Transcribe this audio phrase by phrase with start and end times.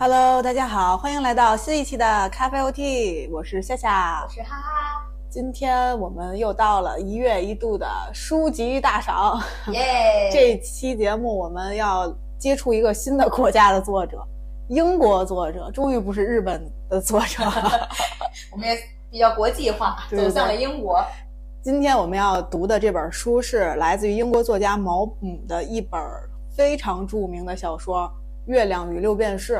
[0.00, 5.04] Hello，大家好，欢迎来到新一期的咖啡 OT，我是夏夏，我是哈哈。
[5.28, 7.84] 今天我们又到了一月一度的
[8.14, 9.42] 书籍大赏，
[9.72, 10.30] 耶！
[10.32, 14.24] 这期节目我们要接触一个新的国家的作者，
[14.68, 17.88] 英国作者，终于不是日本的作者了。
[18.52, 18.78] 我们也
[19.10, 21.04] 比较国际化， 走向了英国。
[21.60, 26.00] 今天我们要读的这本书是来自于英国作家毛姆的一本
[26.56, 28.02] 非常著名的小说
[28.46, 29.56] 《月亮与六便士》。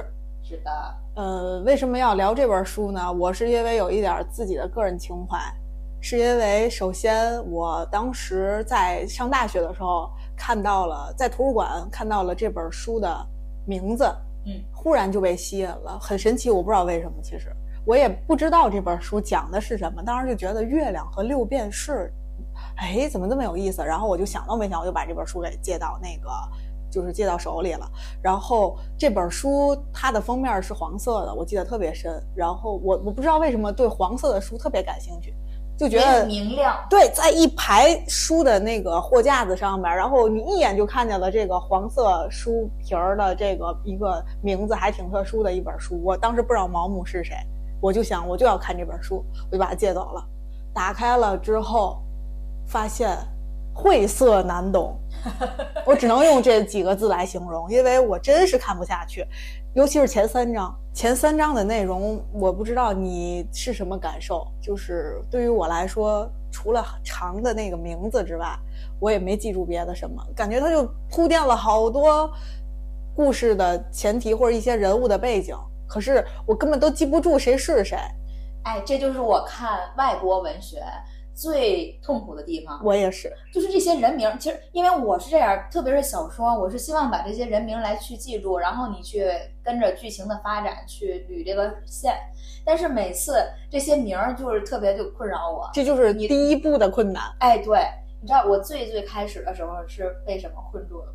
[0.48, 0.70] 是的，
[1.16, 3.12] 呃，为什么要聊这本书呢？
[3.12, 5.38] 我是因为有一点自己的个人情怀，
[6.00, 13.14] 是因为首先我当时在上大学的时候看到了，在图书馆看到了这本书的
[13.66, 14.04] 名字，
[14.46, 17.54] 嗯，忽然就被吸引了，很神奇，我不知道为什么，其实
[17.84, 22.10] 我也不知道这本书讲的是什么，当时就觉得月亮和六便士，
[22.76, 23.84] 哎，怎么这么有意思？
[23.84, 26.30] 然后我就想都没想，我就把这本书给借到那个。
[26.90, 27.90] 就是借到手里了，
[28.22, 32.12] 然后这本书它的封面是黄色的，我记得特别深。
[32.34, 35.34] 然后我我不知道为什么对黄色的书特别感兴趣，
[35.76, 36.76] 就觉得明亮。
[36.88, 46.00] 对，在一排书的那个货架子上面，然后你一眼就看见了这个黄色书皮儿的这个一个名字，还挺特殊的一本书。
[46.02, 47.36] 我当时不知道毛姆是谁，
[47.80, 50.24] 我就想我就要看这本书，我就把它借走了。
[50.74, 51.98] 打开了之后，
[52.66, 53.16] 发现
[53.78, 54.98] 晦涩难懂。
[55.84, 59.24] 我只能用这几个字来形容，因为我真是看不下去，
[59.72, 60.74] 尤其是前三章。
[60.92, 64.44] 前三章的内容，我不知道你是什么感受。
[64.60, 68.48] 就是对于我来说，除了长的那个名字之外，
[68.98, 70.20] 我也没记住别的什么。
[70.34, 72.28] 感觉他就铺垫了好多
[73.14, 75.56] 故事的前提或者一些人物的背景，
[75.86, 77.96] 可是我根本都记不住谁是谁。
[78.64, 80.82] 哎，这就是我看外国文学。
[81.38, 84.28] 最痛苦的地方，我也是，就是这些人名。
[84.40, 89.24] 其实，因为我是这样，特别是小说，我是希望把这些人名来去记住，然后你去
[89.62, 92.12] 跟着剧情的发展去捋这个线。
[92.66, 93.36] 但是每次
[93.70, 97.22] 这些名儿就是特别就困扰我，这就是你第一步的困难。
[97.38, 97.78] 哎，对，
[98.20, 101.12] 你知道我最最开始的时候是被什么困住了吗？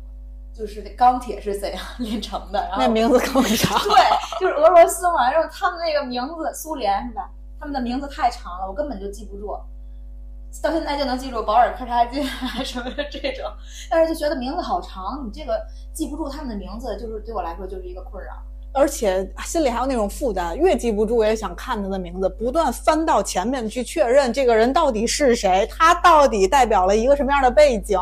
[0.54, 2.60] 就是钢铁是怎样炼成的？
[2.60, 3.78] 然后那名字更长。
[3.82, 3.94] 对，
[4.40, 7.28] 就是俄罗斯嘛，然后他们那个名字，苏联是吧？
[7.60, 9.54] 他们的名字太长了，我根本就记不住。
[10.62, 12.24] 到现在就能记住保尔柯察金
[12.64, 13.44] 什么的这种，
[13.90, 15.60] 但是就觉得名字好长，你这个
[15.92, 18.32] 记不住他们的名字，就是对我来说就是一个困扰，
[18.72, 27.98] 而且心里还有那种负担，越记不住也想看他的名字，不断翻到前面去确认这个人到底是谁，他到底代表了一个什么样的背景，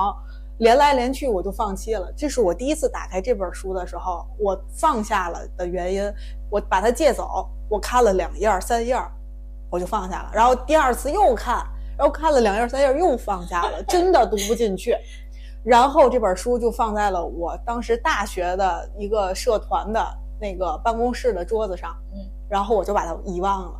[0.58, 2.12] 连来连去我就放弃了。
[2.16, 6.12] 这是我第一次打开这本书的时候，我放下了的原因。
[6.50, 8.94] 我把它借走，我看了两页三页，
[9.70, 11.66] 我就放下了，然后第二次又看。
[12.02, 14.96] 然后看了两页三页又放下了，真的读不进去。
[15.62, 20.04] 然后这本书就放在了我当时大学的一个社团的
[20.40, 22.18] 那个办公室的桌子上，嗯，
[22.48, 23.74] 然后我就把它遗忘了。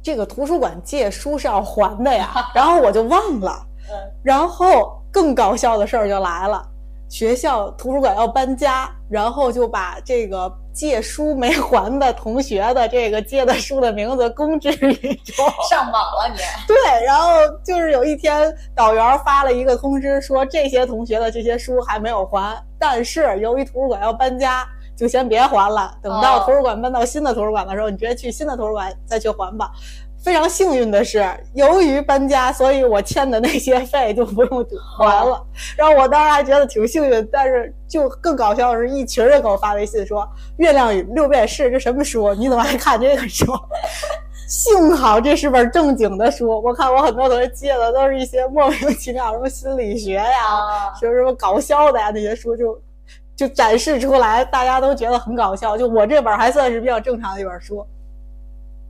[0.00, 3.66] 这个图书馆借书是要还的呀， 然后我就忘了。
[3.90, 6.64] 嗯，然后更搞笑的事儿就来了。
[7.08, 14.94] 学校图书馆要搬家，然后就把这个借书没还的同学的这个借的书的名字公之于
[15.24, 15.44] 众。
[15.68, 16.38] 上网了你？
[16.68, 17.32] 对，然后
[17.64, 24.64] 就是有一天导员发了一个通知，说这些同学的这些书还没有还，但是由于图书馆要搬家，
[24.96, 29.72] 就先别还了，等到图书馆搬到新的图书馆的时候，你直接去新的图书馆再去还吧。
[30.28, 34.66] 非常幸运的是，由于搬家，所以我欠的那些费就不用
[34.98, 35.42] 还了。
[35.74, 40.20] 然后我当时还觉得挺幸运，但是就更搞笑的是，一群人给我发微信说
[40.58, 42.34] 《月亮与六便士》这什么书？
[42.34, 43.46] 你怎么还看这个书？
[44.46, 46.60] 幸好这是本正经的书。
[46.62, 52.78] 我看我很多同学借的都是一些莫名其妙什么心理学呀、什么什么搞笑的呀那些书，就
[53.34, 55.74] 就展示出来，大家都觉得很搞笑。
[55.78, 57.82] 就我这本还算是比较正常的一本书。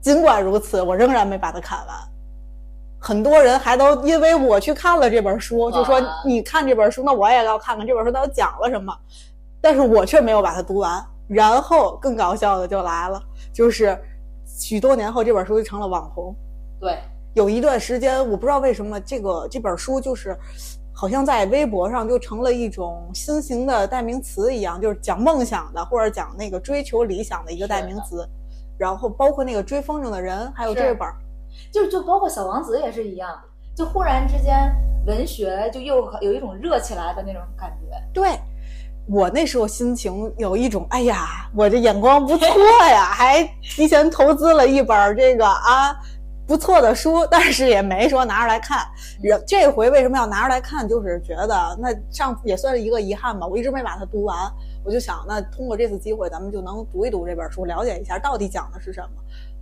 [0.01, 1.95] 尽管如此，我仍然没把它看完。
[2.99, 8.93] 很多人还都因为我去看了这本书，就说你看这本书，那我也要看看这本书到底讲了什么。
[9.61, 11.03] 但是我却没有把它读完。
[11.27, 13.21] 然后更搞笑的就来了，
[13.53, 13.95] 就是
[14.47, 16.35] 许多年后这本书就成了网红。
[16.79, 16.97] 对，
[17.35, 20.35] 有一段时间我不知道为什么这个这本书就是
[20.91, 28.27] 好像在微博上就成了一种新型的代名词一样，就是讲梦想的或者讲那个追求理想的一个代名词。
[28.79, 31.07] 然后包括那个追风筝的人，还有这本，
[31.71, 33.29] 就就包括小王子也是一样，
[33.75, 34.73] 就忽然之间
[35.05, 37.95] 文学就又有一种热起来的那种感觉。
[38.13, 38.39] 对，
[39.07, 42.47] 我那时候心情有一种，哎呀，我这眼光不错
[42.89, 45.93] 呀， 还提前投资了一本这个啊
[46.47, 48.79] 不错的书，但是也没说拿出来看。
[49.45, 50.87] 这回为什么要拿出来看？
[50.87, 53.45] 就是觉得那上也算是一个遗憾吧。
[53.45, 54.35] 我一直没把它读完，
[54.83, 59.09] 我就想，那通过这次机会，咱们就能读一读这本书，了解一下到底讲的是什么。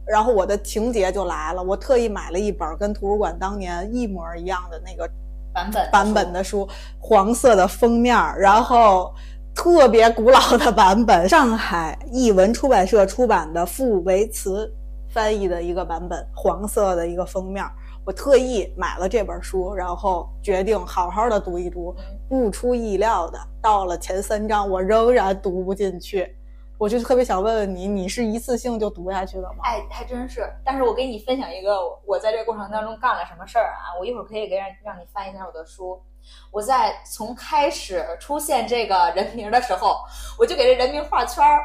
[0.05, 5.09] 然后我的情节就来了，我特意买了一本跟图书馆当年一模一样的那个
[5.53, 6.67] 版本版本的书，
[6.99, 9.13] 黄色的封面，然后
[9.53, 14.71] 特别古老的版本，上海译文出版社出版的傅维慈
[15.09, 17.65] 翻译的一个版本，黄色的一个封面。
[18.07, 21.93] 我特意买了这本书，然后决定好好的读一读。
[22.29, 26.33] 不出意料的，到了前三章，我仍然读不进去。
[26.77, 29.57] 我就特别想问问你，你是一次性就读下去的吗？
[29.65, 30.49] 哎，还真是。
[30.63, 33.99] 但是我给你分享一个我在这过程当中干了什么事儿啊？
[33.99, 36.01] 我一会儿可以给让让你翻一下我的书。
[36.49, 39.97] 我在从开始出现这个人名的时候，
[40.39, 41.59] 我就给这人名画圈儿。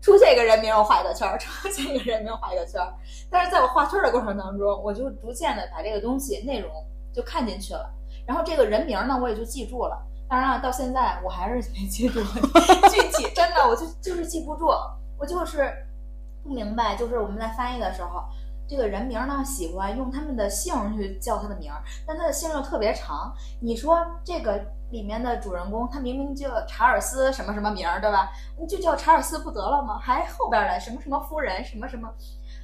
[0.00, 2.94] 出现一个人名，我画一个圈儿；出现一个人名，画一个圈儿。
[3.30, 6.70] 但是在我画圈的过程当中，我就逐渐的把这个东西内容
[7.12, 7.90] 就看进去了。
[8.26, 10.00] 然后这个人名呢，我也就记住了。
[10.28, 12.20] 当然了，到现在我还是没记住
[12.92, 14.68] 具体，真的，我就就是记不住，
[15.18, 15.72] 我就是
[16.42, 16.94] 不明白。
[16.94, 18.22] 就是我们在翻译的时候，
[18.68, 23.34] 这个人名呢，喜欢用他们的姓去叫他的名儿，但他的姓又特别长。
[23.60, 28.30] 你说这个里面的主人公，他明明叫查尔斯什么什么名儿，对吧？
[28.58, 29.98] 你就叫查尔斯不得了吗？
[29.98, 32.08] 还后边的什么什么夫人，什么什么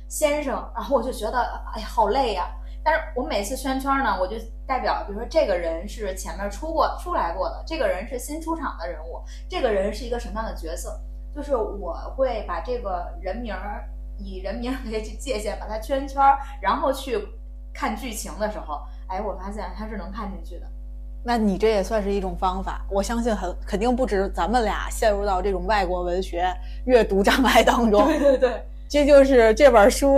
[0.08, 1.40] 先生，然后我就觉得，
[1.74, 2.48] 哎呀，好累呀。
[2.82, 4.36] 但是我每次圈圈呢，我就
[4.66, 11.00] 代表，比如说这个人是前面出过、出来过的，这个人是新出场的人物，这个人是一个什么样的角色，
[11.34, 13.88] 就是我会把这个人名儿
[14.18, 16.22] 以人名为界限，把它圈圈，
[16.60, 17.26] 然后去
[17.72, 20.66] 看剧情的时候，哎，我发现他是能看进去的。
[21.24, 26.46] 那你这也算是一种方法，我相信很肯定不止咱们俩陷入到这种外国文学
[26.84, 28.06] 阅读障碍当中。
[28.06, 30.10] 对对对，这就是这本书。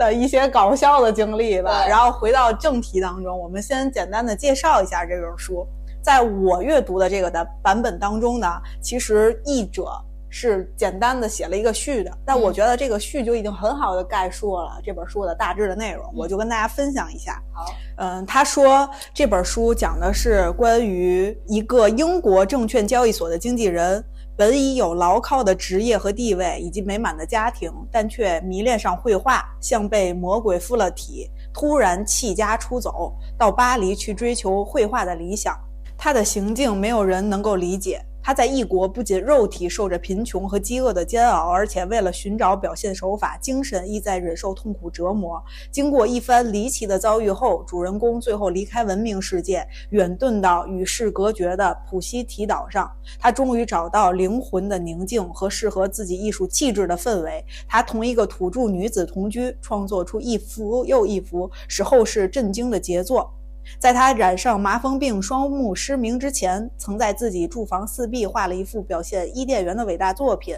[0.00, 5.66] 的一些搞笑的经历吧，然后回到正题当中，我们先简单的介绍一下这本书。
[6.02, 8.46] 在我阅读的这个的版本当中呢，
[8.80, 9.92] 其实译者
[10.30, 17.42] 是简单的写了一个序的，但我觉得这个序就已经很好的概述了这本书的大致的内容，我就跟大家分享一下。
[17.52, 17.66] 好，
[17.96, 24.02] 嗯，他说这本书讲的是关于一个英国证券交易所的经纪人。
[24.36, 35.54] 本已有牢靠的职业和地位，以及美满的家庭，但却迷恋上绘画，像被魔鬼附了体，突然弃家出走，到巴黎去追求绘画的理想。
[35.98, 38.02] 他的行径没有人能够理解。
[38.22, 45.42] 他在异国不仅肉体受着贫穷和饥饿的煎熬，而且为了寻找表现手法，精神亦在忍受痛苦折磨。
[45.70, 52.90] 经过一番离奇的遭遇后，主人公最后离开文明世界，远遁到与世隔绝的普希提岛上。
[53.18, 57.44] 他终于找到灵魂的宁静和适合自己艺术气质的氛围。
[57.66, 63.32] 他同一个土著女子同居，创作出一幅又一幅使后世震惊的杰作。
[63.78, 70.54] 在他染上麻风病、双目失明之前，曾在自己住房四壁画了一幅表现伊甸园的伟大作品。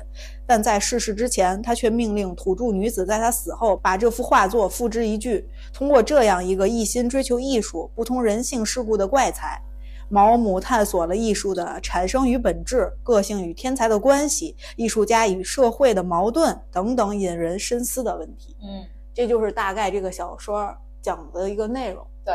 [0.47, 5.47] 但在逝世之前，他却命令土著女子在他死后把这幅画作付之一炬。
[5.73, 9.61] 通过这样一个一心追求艺术、不通人性世故的怪才，
[10.09, 18.57] 毛姆探索了艺术的产生与本质、个性与天才的关系、艺术家与社会的矛盾等等引人深思的问题。
[18.63, 22.05] 嗯，这就是大概这个小说讲的一个内容。
[22.25, 22.35] 对。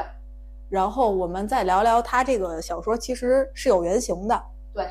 [0.70, 4.44] 然后我们再聊聊他这个小说其实是有原型的。
[4.74, 4.90] 对，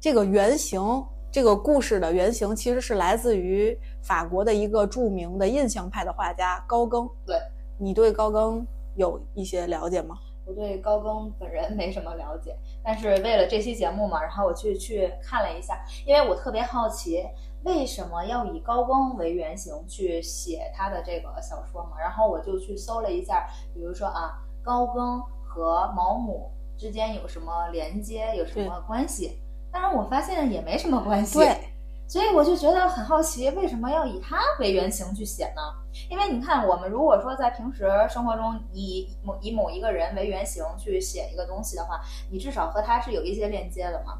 [0.00, 7.08] 这个原型，这个故事的原型其实是来自于法国的一个著名的印象派的画家高更。
[7.26, 7.36] 对，
[7.76, 10.18] 你对高更有一些了解吗？
[10.46, 17.22] 我对高更本人没什么了解，但是为了这期节目嘛，然后我去去看了一下，因为我特别好奇
[17.64, 24.42] 为什么要以高更为原型去写他的这个小说嘛，然后我就去搜了一下，比如说啊。
[24.68, 29.40] 高更和毛姆之间有什么连接，有什么关系？
[29.72, 31.38] 当然，我发现也没什么关系。
[31.38, 31.56] 对，
[32.06, 35.62] 所以我就觉得很好奇，为什么要以他为原型去写呢？
[36.10, 44.18] 因为你看，我们如果说在平时生活中以某以某一个人为原型去写一个东西的话，你至少和他是有一些链接的嘛。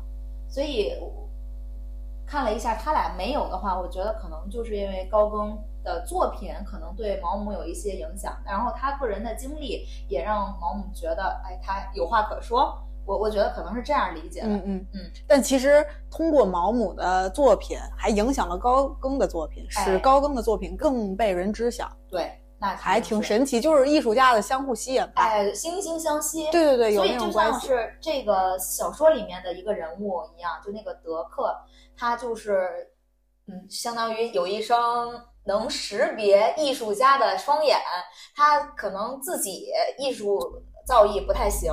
[0.48, 0.94] 所以
[2.26, 5.58] 看了一下，他俩没有的话，我觉得可能就是因为高更。
[5.88, 12.78] 的作品可能对毛姆有一些影响，然后他个人的经历也让毛姆觉得，哎，他有话可说。
[13.06, 14.48] 我我觉得可能是这样理解的。
[14.48, 15.10] 嗯嗯嗯。
[15.26, 21.90] 但其实通过毛姆的作品，还影响了高更的作品，使高更的作品更被人知晓。
[22.10, 25.22] 对，那还挺神奇，就是艺术家的相互吸引吧。
[25.22, 26.50] 哎，惺惺相惜。
[26.52, 27.66] 对对对，有那种关系。
[27.66, 31.56] 就像是这个小说里面的一个人物一样，就那个德克，
[31.96, 32.68] 他就是，
[33.46, 34.76] 嗯，相当于有一生。
[35.48, 37.78] 能识别艺术家的双眼，
[38.36, 40.38] 他可能自己艺术
[40.86, 41.72] 造诣不太行，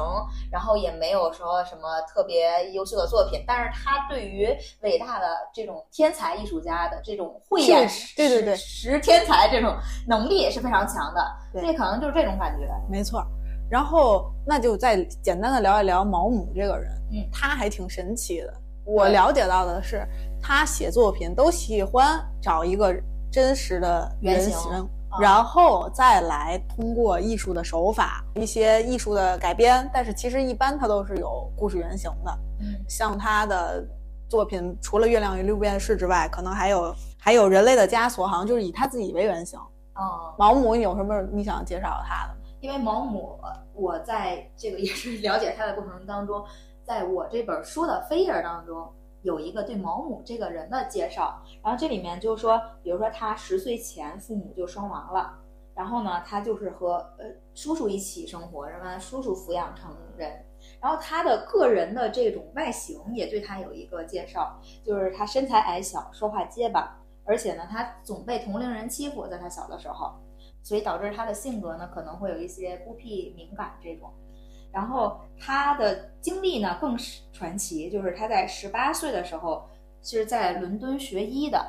[0.49, 4.47] 然后也没有说什么特别优秀的作品，但是他对于
[4.81, 9.75] 伟大的这种天才艺术家的这种慧眼识对对对识天才这种
[10.07, 11.21] 能力也是非常强的，
[11.61, 12.65] 这可能就是这种感觉。
[12.89, 13.21] 没错。
[13.69, 18.53] 然后那就再简单的聊一聊毛姆这个人，嗯他还挺神奇的。
[18.85, 20.05] 我了解到的是，
[20.39, 22.93] 他写作品都喜欢找一个
[23.35, 24.89] 真实的人原型
[25.19, 32.31] 然后再来通过艺术的手法、一些艺术的改编，但是其实一般它都是有故事原型的。
[32.61, 33.85] 嗯像他的
[34.29, 39.59] 作品，除了《月亮与六便士》之外，可能还有还有《人类的枷锁》，好像就是以他自己为原型。
[39.99, 40.01] 嗯，
[40.37, 42.35] 毛姆，你有什么你想介绍他的？
[42.61, 43.37] 因为毛姆，
[43.73, 46.41] 我在这个也是了解他的过程当中，
[46.85, 48.87] 在我这本书的扉页当中
[49.25, 55.33] 有一个对毛姆这个人的介绍，然后这里面就是说，比如说他十岁前父母就双亡了，
[55.73, 60.45] 然后呢，他就是和呃叔叔一起生活，然后叔叔抚养成人，
[60.79, 70.13] 然后他的个人的这种外形也对他有一个介绍，就是他身材矮小，说话结巴，而且呢，他总被同龄人欺负，在他小的时候。
[70.61, 74.11] 所以导致他的性格呢可能会有一些孤僻敏感这种。
[74.75, 79.65] 然后他的经历呢更是传奇，就是他在十八岁的时候
[80.03, 81.65] 是在伦敦学医的，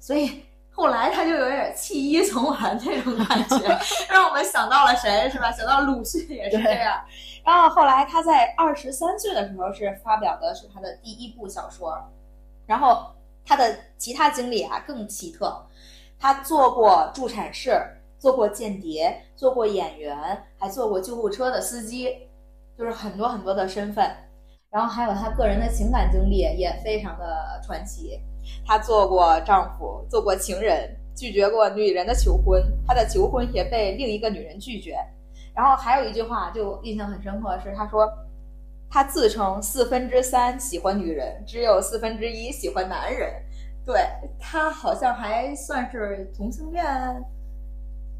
[0.00, 0.42] 所以
[0.74, 3.78] 后来他就有点弃医从文这种感觉，
[4.10, 5.52] 让我们想到了谁是吧？
[5.52, 7.00] 想到鲁迅也是这样。
[7.46, 11.96] 然后后来他在二十三岁的时候是发表的是他的第一部小说，
[12.66, 13.06] 然后
[13.46, 15.64] 他的其他经历啊更奇特，
[16.18, 17.80] 他做过助产士。
[18.20, 22.28] 做过间谍，做过演员，还做过救护车的司机，
[22.80, 24.10] 就是很多很多的身份。
[24.70, 28.18] 然后还有她个人的情感经历也非常的传奇。
[28.64, 34.96] 她做过丈夫，做过情人，拒绝过女人的求婚，她的求婚也被另一个女人拒绝。
[35.54, 38.08] 然后还有一句话就印象很深刻，是她说
[38.88, 43.30] 她自称四分之三喜欢女人，只有四分之一喜欢男人。
[43.84, 44.06] 对
[44.38, 46.86] 她好像还算是同性恋。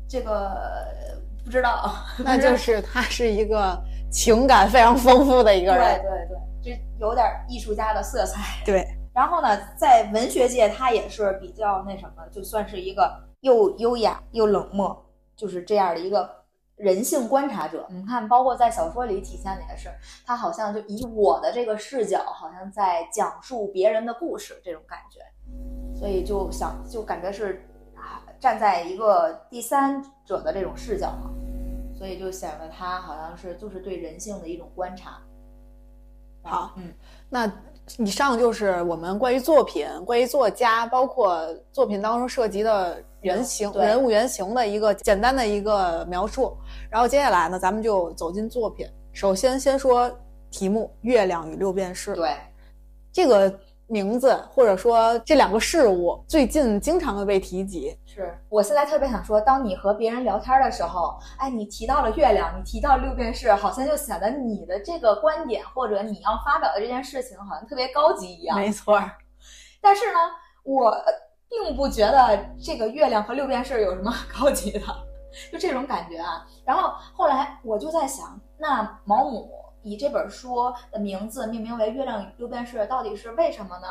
[0.08, 1.92] 这个不知道，
[2.24, 3.76] 那就是他是一个
[4.10, 8.62] 情感非常丰富的一个人，对对对，这有点艺术家的色彩。
[8.64, 14.96] 对，然后呢，在文学界，他也是比较那什么，就算是一个又优雅又冷漠，
[15.34, 16.28] 就是这样的一个
[16.76, 17.86] 人性观察者。
[17.90, 19.88] 你看，包括在小说里体现的也是，
[20.26, 25.20] 他好像就以我的这个视角，好像在讲述别人的故事这种感觉，
[25.98, 27.66] 所以就想就感觉是。
[28.38, 31.30] 站在一个第三者的这种视角嘛，
[31.96, 35.18] 所以就显得他好像是就是对人性的一种观察。
[36.42, 36.92] 好，嗯，
[37.28, 37.52] 那
[37.98, 46.56] 以上就是我们关于作品、关于作家，包括作品当中涉及的人形、人物原型的一个简单的一个描述。
[46.90, 48.86] 然后接下来呢，咱们就走进作品。
[49.12, 50.10] 首先，先说
[50.50, 52.12] 题目《月亮与六便士》。
[52.14, 52.34] 对，
[53.12, 53.52] 这个
[53.90, 57.94] 名字或者说这两个事物，最近经常的被提及。
[58.06, 68.56] 是我现在特别想说，当你和别人聊天的时候，哎，你提到了月亮，你提到六便士，好像就显得你的这个观点或者你要发表的这件事情好像特别高级一样。
[68.56, 69.00] 没错，
[69.80, 70.18] 但是呢，
[70.62, 70.96] 我
[71.48, 74.80] 并不觉得这个月亮和六便士有什么高级的，
[75.50, 76.46] 就这种感觉啊。
[76.64, 79.50] 然后后来我就在想，那毛姆
[79.82, 83.86] 以这本书的名字命名为《月亮六便士》，到底是为什么呢？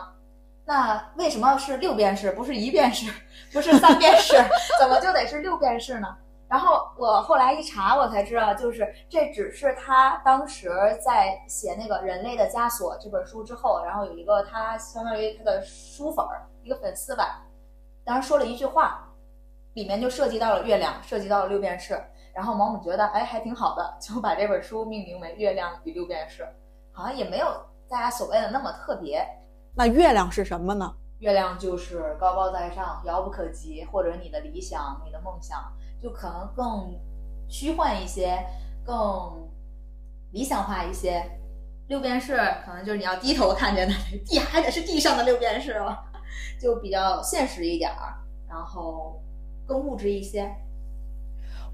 [0.66, 3.12] 那为什么是六便士，不是一便士，
[3.52, 4.36] 不是三便士，
[4.80, 6.16] 怎么就得是六便士呢？
[6.48, 10.70] 然后我后来一查，我才知道，就是这只是他当时
[11.04, 17.44] 在写那个《人类的枷锁》这本书之后，然后有一个他相当于他的书粉儿，一个粉丝吧，
[18.04, 19.08] 当时说了一句话，
[19.74, 22.00] 里面就涉及到了月亮，涉及到了六便士。
[22.34, 26.44] 然后毛姆觉得，哎，还挺好的，就把这本书命名为《月亮与六便士》，
[26.92, 27.48] 好像也没有
[27.90, 29.26] 大家所谓的那么特别。
[29.76, 30.94] 那月亮是什么呢？
[31.20, 35.72] 月亮就是高高在上、遥不可及，或者你的理想、你的梦想，
[36.02, 36.98] 就可能更
[37.50, 38.42] 虚幻一些，
[38.86, 38.96] 更
[40.32, 41.24] 理想化一些。
[41.88, 43.94] 六便士可能就是你要低头看见的
[44.26, 45.98] 地，还得是地上的六便士了，
[46.62, 48.16] 就比较现实一点儿，
[48.48, 49.22] 然后
[49.68, 50.50] 更物质一些。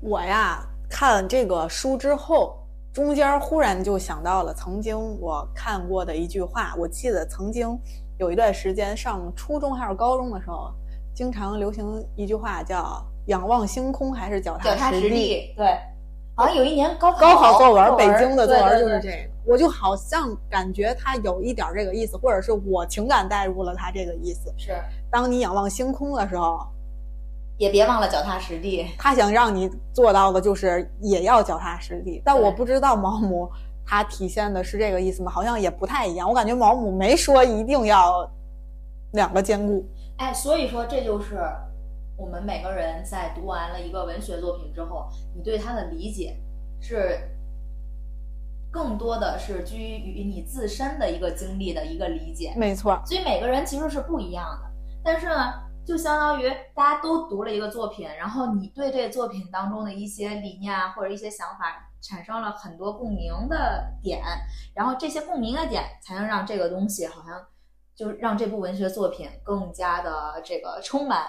[0.08, 2.56] 我呀，看这个书之后，
[2.94, 6.76] 中间忽然就想到了曾经我看过的一句话。
[6.78, 7.76] 我记得曾经
[8.20, 10.72] 有一段时间上初中还是高中的时候，
[11.16, 15.76] 经常流行一句话叫“仰望星空还是脚脚踏实实地，对。
[16.36, 19.18] 好像有一年高考高考作文，北京的作文就是这个。
[19.44, 24.54] 我就好像感觉他有一点这个意思，或者是我情感带入了他这个意思。
[24.56, 24.72] 是
[25.10, 26.60] 当你仰望星空的时候，
[27.58, 28.86] 也别忘了脚踏实地。
[28.98, 33.50] 他想让你做到的就是也要脚踏实地，但我不知道毛姆
[33.86, 35.32] 他体现的是这个意思吗？
[35.32, 36.28] 好像也不太一样。
[36.28, 38.30] 我感觉毛姆没说一定要
[39.12, 39.86] 两个兼顾。
[40.18, 41.38] 哎，所以说这就是
[42.18, 46.38] 我们每个人在读完了一个文学作品之后，你对他的理解
[46.80, 47.20] 是
[48.72, 52.54] 更多的是基于你自身的一个经历的一个理解。
[52.56, 54.72] 没错，所以每个人其实是不一样的。
[55.04, 55.54] 但是呢，
[55.86, 64.24] 就相当于大家都读了一个作品，然后你对这个作品当中的一些理念啊，或者一些想法产生了很多共鸣的点，
[64.74, 67.39] 然后这些共鸣的点才能让这个东西好像
[67.96, 71.25] 就让这部文学作品更加的这个充满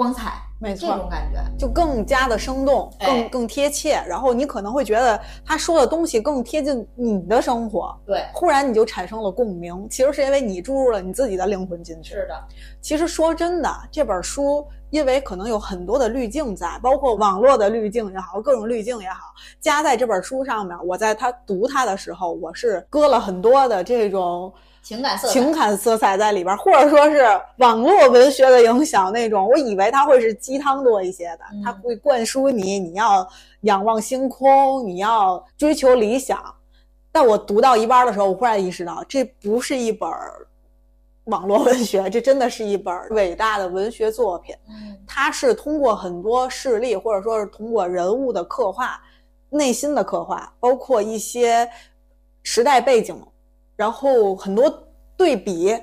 [0.00, 0.32] 光彩。
[0.62, 4.02] 没错，这种感觉就更加的生动，更更贴切。
[4.06, 9.86] 然后你可能会觉得他说的东西更贴近你的生活，对，忽然你就产生了共鸣。
[9.90, 12.12] 其实是因为你注入了你自己的灵魂进去。
[12.12, 12.34] 是的，
[12.80, 20.76] 其实说真的，这本书因为可能有很多的滤镜在，包括网络的滤镜也好，各种滤镜也好，加在这本书上面。
[20.86, 24.52] 我在他读他的时候，我是搁了很多的这种。
[24.90, 27.24] 情感色彩情感色彩在里边，或者说是
[27.58, 29.48] 网络文学的影响那种。
[29.48, 33.24] 我以为它会是鸡汤多一些的，它会灌输你你要
[33.60, 36.42] 仰望星空，你要追求理想。
[37.12, 40.10] 但我读到一半的时候，我忽然意识到，这不是一本
[41.26, 44.52] 网络文学，这真的是一本伟大的文学作品。
[45.06, 49.00] 它是通过很多事例，或者说是通过人物的刻画、
[49.50, 51.70] 内心的刻画，包括一些
[52.42, 53.16] 时代背景。
[53.80, 54.70] 然后很多
[55.16, 55.74] 对比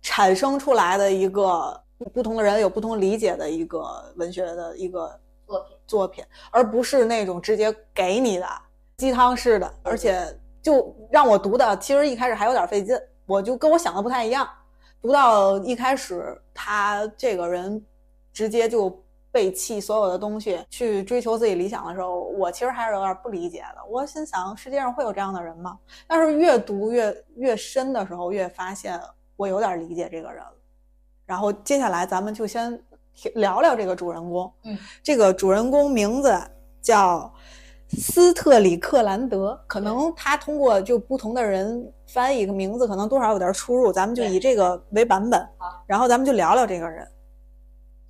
[0.00, 1.78] 产生出来的一个
[2.14, 8.46] 不同的人有不同理解的一个文学的一个作品作品，而不是那种直接给你的
[8.96, 14.48] 鸡汤式的，而且就让我读的其实一开始还有点费劲，我就跟我想的不太一样。
[15.02, 17.84] 读到一开始，他这个人
[18.32, 19.01] 直接就。
[19.32, 23.82] 背弃所有的东西去追求自己理想的时候，我其实还是有点不理解的。
[23.88, 25.78] 我心想，世界上会有这样的人吗？
[26.06, 29.00] 但是越读越越深的时候，越发现
[29.34, 30.52] 我有点理解这个人了。
[31.24, 32.78] 然后接下来咱们就先
[33.36, 34.52] 聊聊这个主人公。
[34.64, 36.38] 嗯，这个主人公名字
[36.82, 37.32] 叫
[37.88, 43.90] 斯特里克兰德，可能他通过就不同的人翻译一个名字，可能多少有点出入。
[43.90, 45.40] 咱们就以这个为版本。
[45.56, 47.08] 好，然后咱们就聊聊这个人，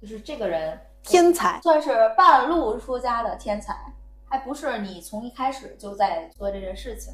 [0.01, 0.77] 就是这个人。
[1.03, 3.77] 天才算是半路出家的天才，
[4.25, 7.13] 还不是你从一开始就在做这件事情。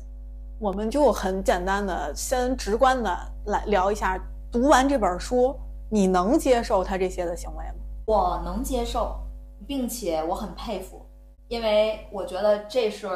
[0.60, 3.10] 我们就很简单的，先直观的
[3.46, 4.20] 来聊一下，
[4.52, 5.58] 读完这本书，
[5.90, 7.74] 你能接受他这些的行为吗？
[8.06, 9.18] 我能接受，
[9.66, 11.06] 并且我很佩服，
[11.48, 13.08] 因为我觉得这是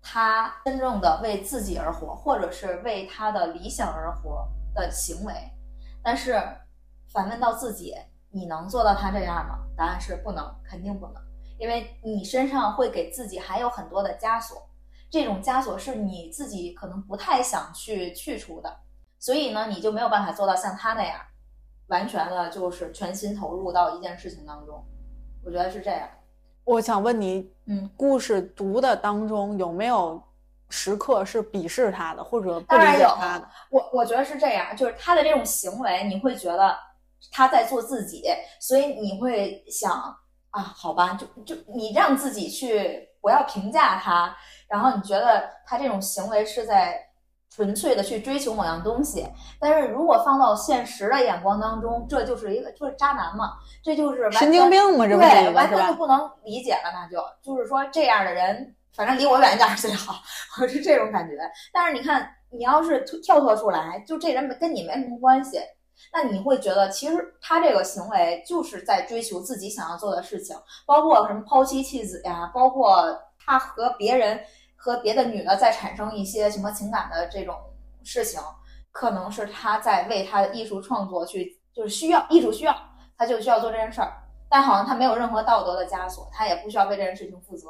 [0.00, 5.34] 他真正的为自己而活，或者是为他的理想而活的行为。
[6.02, 6.40] 但是
[7.12, 7.94] 反问到自己。
[8.36, 9.60] 你能做到他这样吗？
[9.74, 11.14] 答案是不能，肯定不能，
[11.58, 14.68] 因为你身上会给自己还有很多的枷锁，
[15.10, 18.70] 这种枷锁是你自己可能不太想去去除的，
[19.18, 21.18] 所以呢，你就没有办法做到像他那样，
[21.86, 24.84] 完全的就是全心投入到一件事情当中。
[25.42, 26.06] 我觉得是这样。
[26.64, 30.22] 我想问你，嗯，故事读的当中有没有
[30.68, 33.48] 时刻是鄙视他的，或者不理解他的？
[33.70, 36.76] 我我觉得是这样，就是他的这种行为，你会觉得。
[37.32, 38.24] 他在做自己，
[38.60, 39.92] 所以你会想
[40.50, 44.34] 啊，好吧，就就你让自己去不要评价他，
[44.68, 46.98] 然后你觉得他这种行为是在
[47.50, 49.26] 纯粹的去追求某样东西。
[49.60, 60.14] 但是如果放到现实的眼光当中，这就是一个就是渣男嘛，这就是神经病嘛，这不对，完全就不能理解了，那就就是说这样的人，反正离我远一点最好，
[60.60, 61.36] 我 是这种感觉。
[61.72, 65.58] 但是你看，你要是跳脱出来，就这人跟你没什么关系。
[66.12, 70.56] 那你会觉得，其实他这个行为就是在追求自己想要做的事情，
[70.86, 74.40] 包括什么抛妻弃子呀，包括他和别人、
[74.76, 77.56] 和别的女的在产生一些什么情感的这种
[78.04, 78.40] 事情，
[78.92, 82.74] 可能是他在为他的艺术创作去，就是需要艺术需要，
[83.16, 84.12] 他就需要做这件事儿。
[84.48, 87.68] 但好像他没有任何道德的枷锁，他也不需要为这件事情负责。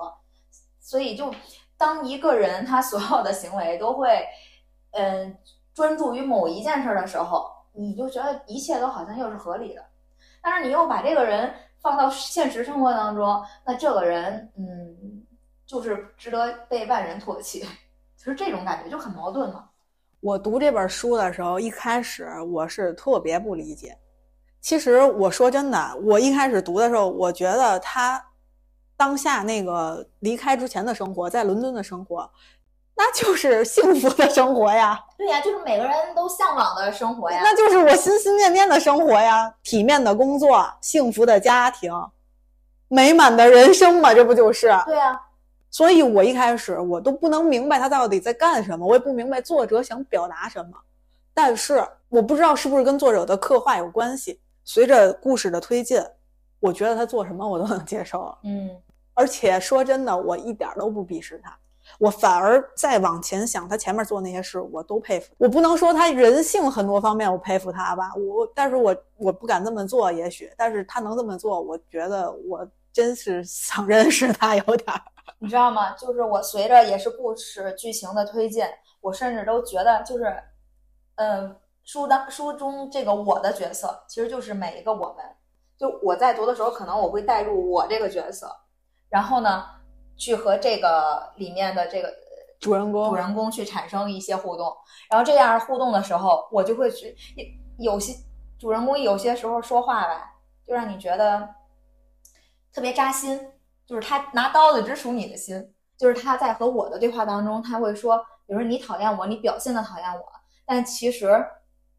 [0.81, 1.33] 所以，就
[1.79, 4.27] 当一个人他所有的行为都会，
[4.91, 5.37] 嗯，
[5.75, 7.56] 专注于某一件事的时候。
[7.77, 9.85] 你就觉得一切都好像又是合理的，
[10.43, 15.23] 但是你又把这个人放到现实生活当中，那这个人，嗯，
[15.67, 17.61] 就是值得被万人唾弃，
[18.17, 19.69] 就是这种感觉就很矛盾嘛。
[20.21, 23.97] 我读这本书的时候，一开始我是特别不理解。
[24.61, 28.21] 其实我说真的，我一开始读的时候，我觉得他
[28.97, 32.29] 当下那个离开之前的生活，在伦敦的生活，
[32.97, 34.99] 那就是幸福的生活呀。
[35.19, 37.41] 对呀，就是每个人都向往的生活呀。
[37.45, 41.93] 那就是我心心念念的生活呀，体面的工作，幸福的家庭，
[42.89, 44.69] 美满的人生嘛，这不就是？
[44.87, 45.21] 对呀。
[45.71, 50.71] 所以我一开始我都不能明白他到底在干什么，我也不明白作者想表达什么。
[51.35, 54.41] 但是我不知道是不是跟作者的刻画有关系。
[54.65, 56.03] 随着故事的推进，
[56.61, 58.39] 我觉得他做什么我都能接受了。
[58.45, 58.71] 嗯，
[59.13, 61.55] 而且说真的，我一点都不鄙视他，
[61.99, 65.33] 我反而再往前想，他前面做那些事我都佩服。
[65.39, 75.01] 我不能说他人性很多方面我佩服他吧，我但是我我不敢这么做，也许，但是他能这么做，我觉得我真是想认识他有点儿。
[75.39, 75.93] 你知道吗？
[75.93, 78.65] 就是我随着也是故事剧情的推进，
[79.01, 80.37] 我甚至都觉得就是，
[81.17, 85.25] 嗯，书当书中这个我的角色，其实就是每一个我们。
[85.79, 88.51] 就我在读的时候，可能我会带入我这个角色，
[89.11, 89.67] 然后呢，
[90.17, 92.13] 去和这个里面的这个
[92.61, 94.75] 主人公主人公去产生一些互动。
[95.11, 97.17] 然后这样互动的时候，我就会去
[97.79, 98.15] 有些
[98.59, 100.35] 主人公有些时候说话吧，
[100.67, 101.49] 就让你觉得
[102.73, 103.53] 特别扎心。
[103.87, 110.25] 就是他拿刀子直杵你的心，就是他在和我的对话当中，他会说，比如说你讨厌我，你表现的讨厌我，
[110.65, 111.47] 但其实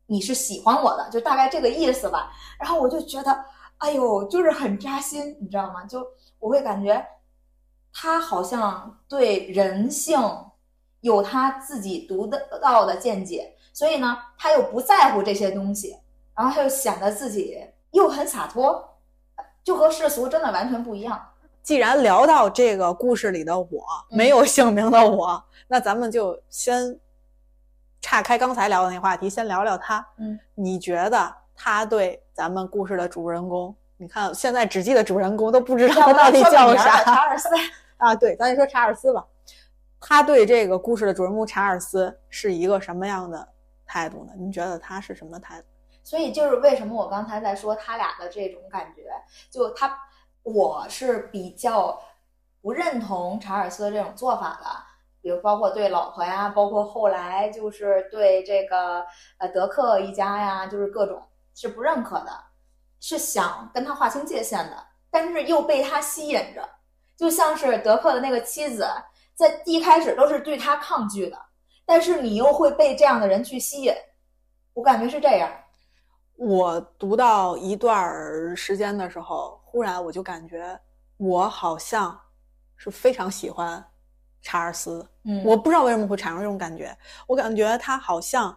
[0.08, 2.30] 你是喜欢我的，就大概这个意思吧。
[2.60, 3.46] 然后我就觉得，
[3.78, 5.86] 哎呦，就是很扎心，你知道吗？
[5.86, 6.06] 就
[6.40, 7.02] 我会感觉
[8.00, 10.20] 他好像对人性
[11.02, 12.28] 有他自己独
[12.62, 15.98] 到的见解，所以呢，他又不在乎这些东西，
[16.36, 17.58] 然后他又显得自己
[17.90, 18.88] 又很洒脱，
[19.64, 21.20] 就和世俗真的完全不一样。
[21.64, 27.00] 既然聊到这个故事里的我没有姓名的我，那咱们就先
[28.00, 30.06] 岔开刚才聊的那话题，先聊聊他。
[30.20, 33.76] 嗯，你觉得他对咱们故事的主人公？
[33.98, 37.04] 你看现在只记得主人公，都不知道他到底叫啥。
[37.04, 37.50] 查尔斯
[37.98, 39.26] 啊，对，咱就说查尔斯吧。
[40.00, 43.48] 他对这个故事的主人公查尔斯是一个什么样的
[43.86, 44.34] 态度呢？
[44.38, 45.68] 你觉得他是什么态度？
[46.04, 49.04] 所以就是为什么我刚才在说他俩的这种感觉，
[49.50, 49.98] 就他。
[50.44, 52.02] 我是比较
[52.62, 54.66] 不认同查尔斯的这种做法的，
[55.22, 59.06] 比如包括对老婆呀，包括后来就是对这个
[59.40, 61.22] 呃德克一家呀，就是各种
[61.54, 62.32] 是不认可的，
[63.02, 64.82] 是想跟他划清界限的，
[65.12, 66.70] 但是又被他吸引着，
[67.18, 68.88] 就像是德克的那个妻子，
[69.36, 71.38] 在一开始都是对他抗拒的，
[71.86, 73.94] 但是你又会被这样的人去吸引，
[74.74, 75.52] 我感觉是这样。
[76.36, 79.60] 我读到一段时间的时候。
[79.70, 80.80] 忽然我就感觉
[81.18, 82.18] 我好像
[82.78, 83.86] 是非常喜欢
[84.42, 88.56] 查尔斯，嗯，我不知道为什么会产生这种感觉，我感觉他好像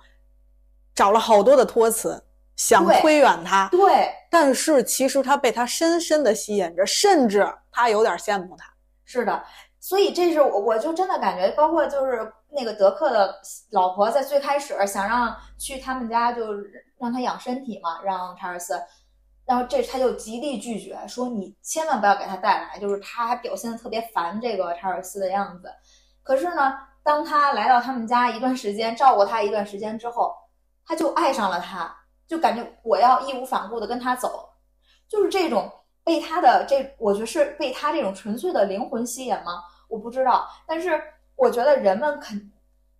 [0.95, 2.23] 找了好多的托词，
[2.57, 8.73] 想推远他，对，但是其实他被他深深的吸引着，甚至他有点羡慕他。
[9.05, 9.45] 是的，
[9.81, 13.35] 所以这是我我就真的感觉，包括就是那个德克的
[13.73, 16.47] 老婆在最开始想让去他们家，就
[16.97, 18.81] 让他养身体嘛，让查尔斯。
[19.47, 25.69] 然后这他就极力拒绝，说你千万不要给他带来，就是他还表现的特别烦这个查尔斯的样子。
[26.23, 30.33] 可是呢，当他来到他们家一段时间，照顾他一段时间之后，
[30.87, 31.93] 他就爱上了他，
[32.31, 34.49] 就感觉我要义无反顾的跟他走，
[35.09, 35.69] 就是这种
[36.05, 39.65] 被他的这，我觉得是被他这种纯粹的灵魂吸引吗？
[39.89, 41.03] 我不知道，但是
[41.35, 42.49] 我觉得人们肯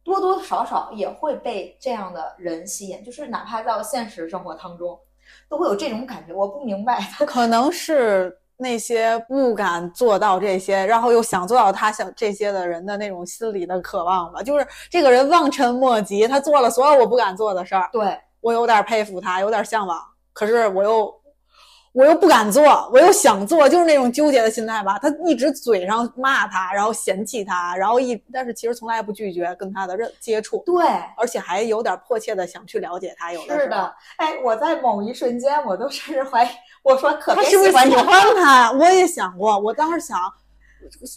[0.03, 4.99] 多多少少也会被这样的人吸引，就是哪怕到现实生活当中。
[5.49, 14.43] 都会有这种感觉，我不明白， 可能是那些不敢做到这些，然后又想做到他想这些的人的那种心理的渴望吧。
[14.43, 20.01] 就是这个人望尘莫及，他做了所有我不敢做的事儿，对我有点佩服他，有点向往，
[20.33, 21.21] 可是我又。
[21.93, 24.97] 我又不敢做，我又想做，就是那种纠结的心态吧。
[25.01, 30.63] 他一直嘴上骂他，然后嫌弃他，然后一，但是其实从来不拒绝跟他的认接触。
[30.65, 33.33] 对，而且还有点迫切的想去了解他。
[33.33, 36.49] 有的是的，哎，我在某一瞬间，我都甚至怀疑，
[36.85, 37.91] 我说可他是不是喜欢
[38.37, 38.71] 他？
[38.71, 40.17] 我也想过，我当时想，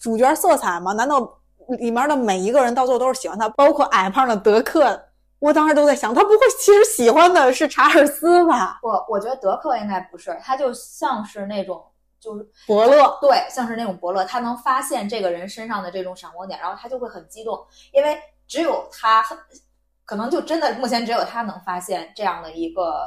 [0.02, 1.38] 主角色彩嘛，难道
[1.78, 3.48] 里面的每一个人到最后都是喜欢他？
[3.50, 5.00] 包括矮胖的德克。
[5.44, 8.80] 我当时都在想，他不会其实喜欢的是查尔斯吧？
[8.82, 11.86] 我我觉得德克应该不是，他就像是那种
[12.18, 19.22] 就是伯乐，对，像是那种伯乐，他能发现这个人身上的这种闪光点，然后他就会很激动，因为只有他，
[20.06, 23.06] 可能就真的目前只有他能发现这样的一个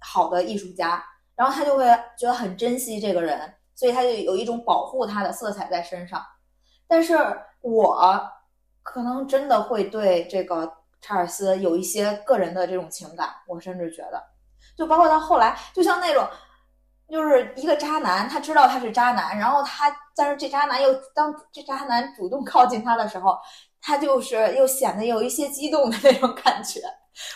[0.00, 1.84] 好的艺术家，然后他就会
[2.18, 6.22] 觉得很珍惜这个人，所以他就有一种保护他的色彩在身上。
[6.88, 7.18] 但是
[7.60, 8.18] 我
[8.82, 10.72] 可能真的会对这个。
[11.06, 14.20] 查尔斯有一些个人的这种情感，我甚至觉得，
[14.76, 16.28] 就包括到后来，就像那种，
[17.08, 23.38] 就是一个渣男，他知道他是渣男，然后他，但是这渣男又当这渣男主动靠近他的时候，
[23.80, 26.80] 他就是又显得有一些激动的那种感觉。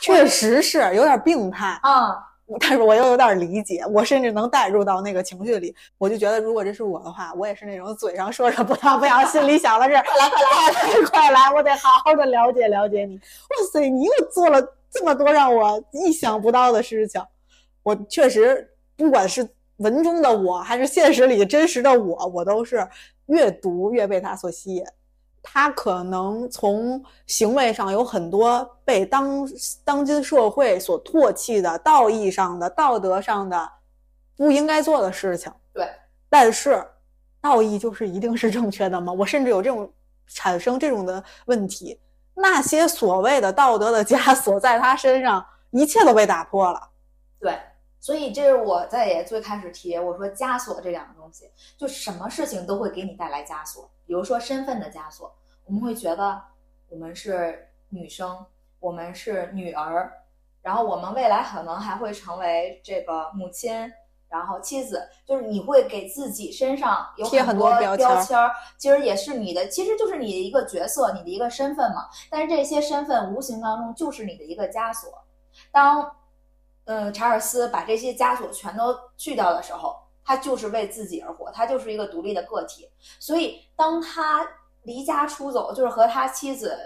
[0.00, 2.18] 确实是有点病态啊，
[2.58, 5.74] 但是我又有点理解，我甚至能带入到那个情绪里。
[5.98, 13.14] 我就觉得，如果这是我的话，我也是那种嘴上说着不要不要，心里想的是快来快来 快来，我得好好的了解了解你。
[13.16, 14.60] 哇塞，你又做了
[14.90, 17.22] 这么多让我意想不到的事情。
[17.82, 22.86] 我确实，不管是文中的我，还是现实里真实的我，我都是
[23.26, 24.84] 越读越被他所吸引。
[25.42, 29.48] 他可能从行为上有很多被当
[29.84, 33.70] 当今社会所唾弃的道义上的、道德上的
[34.36, 35.52] 不应该做的事情。
[35.72, 35.88] 对，
[36.28, 36.84] 但是
[37.40, 39.12] 道义就是一定是正确的吗？
[39.12, 39.90] 我甚至有这种
[40.26, 41.98] 产生这种的问题。
[42.34, 46.80] 那些所谓的道德的枷锁在他身上，一切都被打破了。
[47.38, 47.58] 对。
[48.00, 53.90] 所以这是我在也最开始提，我说枷锁这两个东西，就什么事情都会给你带来枷锁。
[54.06, 55.30] 比如说身份的枷锁，
[55.66, 56.42] 我们会觉得
[56.88, 58.46] 我们是女生，
[58.78, 60.10] 我们是女儿，
[60.62, 63.92] 然后我们未来可能还会成为这个母亲，
[64.30, 72.08] 然后妻子，就是你会给自己身上有很多标签儿，其实也是你的，其实就是你的一个角色，你的一个身份嘛。
[72.30, 75.22] 但是这些身份无形当中就是你的一个枷锁，
[75.70, 76.16] 当。
[76.90, 82.90] 嗯，查尔斯把这些枷锁全都去掉的时候，他就是为自己而活，他就是一个独立的个体。
[83.20, 84.44] 所以，当他
[84.82, 86.76] 离家出走，就是和他妻子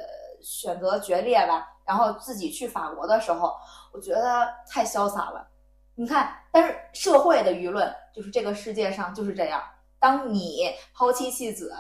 [0.43, 3.55] 选择决裂吧，然后自己去法国的时候，
[3.93, 5.49] 我觉得太潇洒了。
[5.95, 9.62] 你看，但是社会的舆论就是这个世界上就是这样，
[9.99, 11.75] 当你抛妻弃子。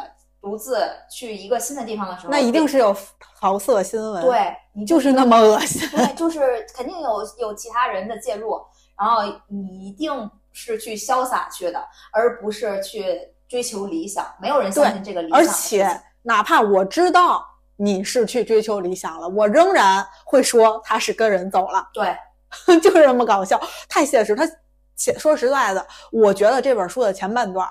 [0.44, 0.76] 独自
[1.10, 2.94] 去一个新的地方的时候，那一定是有
[3.40, 4.22] 桃色新闻。
[4.22, 5.88] 对你就是那么恶心。
[5.88, 8.60] 对，就是肯定有有其他人的介入，
[8.94, 14.26] 然后你一定是去潇洒去的，而不是去追求理想。
[14.38, 15.38] 没有人相信这个理想。
[15.38, 17.42] 而且，哪怕我知道
[17.76, 21.88] 你是去追求理想了，我仍然会说他是跟人走了。
[21.94, 22.14] 对，
[22.82, 24.34] 就是这么搞笑，太现实。
[24.34, 24.46] 他
[24.94, 27.66] 且说实在的，我觉得这本书的前半段。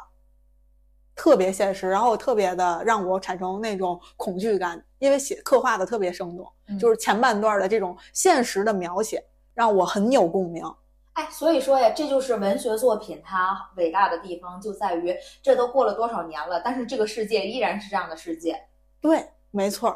[1.15, 9.23] 特别现实，然后特别的让我产生那种恐惧感，因为写刻画的特别生动，就是前半段的这种现实的描写
[9.53, 10.63] 让我很有共鸣。
[11.13, 18.59] 哎，所以说呀，这就是文学作品它伟大的地方，就在于这都过了多少年了，但是这个世界依然是这样的世界。
[18.99, 19.95] 对，没错。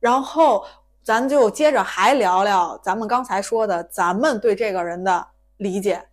[0.00, 0.64] 然后
[1.04, 5.24] 咱就接着还聊聊咱们刚才说的，咱们对这个人的
[5.58, 6.04] 理解，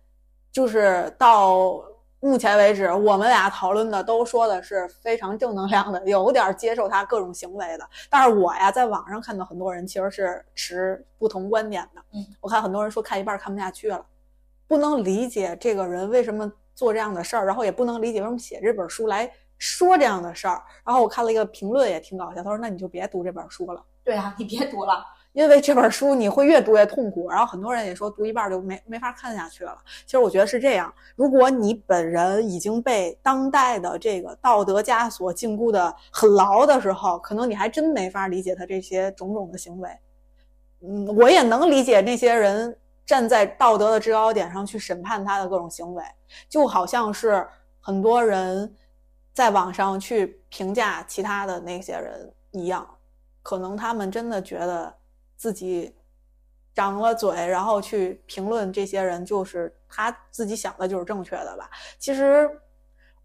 [0.52, 1.82] 就是到。
[2.20, 7.88] 目前为止，我们俩讨论的都说的是非常正能量的，有点接受他各种行为的。
[8.10, 12.02] 但是我呀，在网上看到很多人其实是持不同观点的。
[12.14, 14.04] 嗯，我看很多人说看一半看不下去了，
[14.66, 20.62] 不能理解这个人为什么做这样的事儿，然后也不能理解为什么写这本书来说这样的事儿。
[20.84, 25.04] 然后我看了一个评论也挺搞笑，他说：“那你就别读这本书了。”对啊，你别读了。
[25.36, 29.76] 因为这本书你会越读越痛苦，然后很多人也说读一半就没没法看下去了。
[30.06, 39.90] 其实我觉得是这样，如果你本人已经被当代的这个道德枷锁禁锢的很牢的时候，可能你还真没法理解他这些种种的行为。
[40.80, 46.02] 嗯，我也能理解那些人站在道德的制高点上去审判他的各种行为，
[46.48, 47.46] 就好像是
[47.82, 48.74] 很多人
[49.34, 52.88] 在网上去评价其他的那些人一样，
[53.42, 54.94] 可能他们真的觉得。
[55.36, 55.94] 自己
[56.74, 61.70] 长了嘴，然后去评论这些人，就是他自己想的就是正确的吧？
[61.98, 62.50] 其实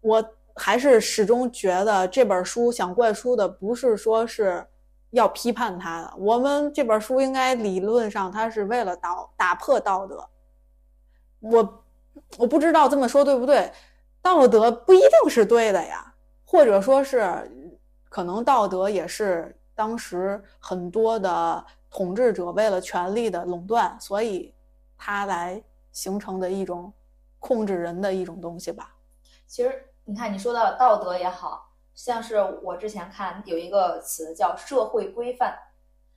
[0.00, 4.66] 我还是始终觉得这本书想灌输的不是说是
[5.10, 10.26] 要批判他的，我们这本书应该理论上它是为了打打破道德。
[11.40, 11.84] 我
[12.38, 13.70] 我不知道这么说对不对？
[14.22, 17.50] 道德不一定是对的呀，或者说是
[18.08, 21.64] 可能道德也是当时很多的。
[21.92, 24.54] 统治者为了权力的垄断，所以
[24.96, 26.92] 他来形成的一种
[27.38, 28.96] 控制人的一种东西吧。
[29.46, 35.56] 其实你看，你说到道德也好像是我之前看有一个词叫社会规范。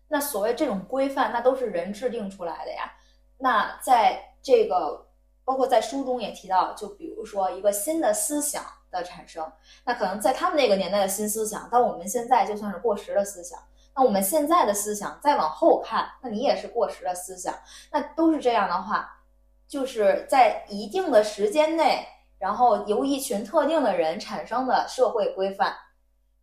[0.07, 2.93] 那所谓这种规范，那都是人制定出来的呀。
[3.37, 5.05] 那在这个
[5.43, 9.51] 包括在书中也提到，就比如说一个新的思想的产生，
[9.83, 13.59] 那可能在他们那个年代的新思想，到我们现在就算是过时的思想。
[13.95, 17.55] 那我们现在的思想再往后看，那你也是过时的思想。
[17.91, 19.21] 那都是这样的话，
[19.67, 22.05] 就是在一定的时间内，
[22.37, 25.73] 然后由一群特定的人产生的社会规范，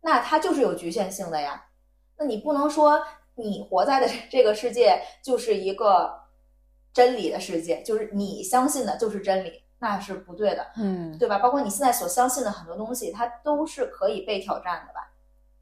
[0.01, 1.65] 那它就是有局限性的呀。
[2.17, 3.01] 那你不能说
[3.35, 6.21] 你活在的这个世界就是一个
[6.91, 11.37] 真理的世界，就是你相信的就是真理，那是不对的，嗯，对吧？
[11.37, 15.11] 包括你现在所相信的很多东西，它都是可以被挑战的吧。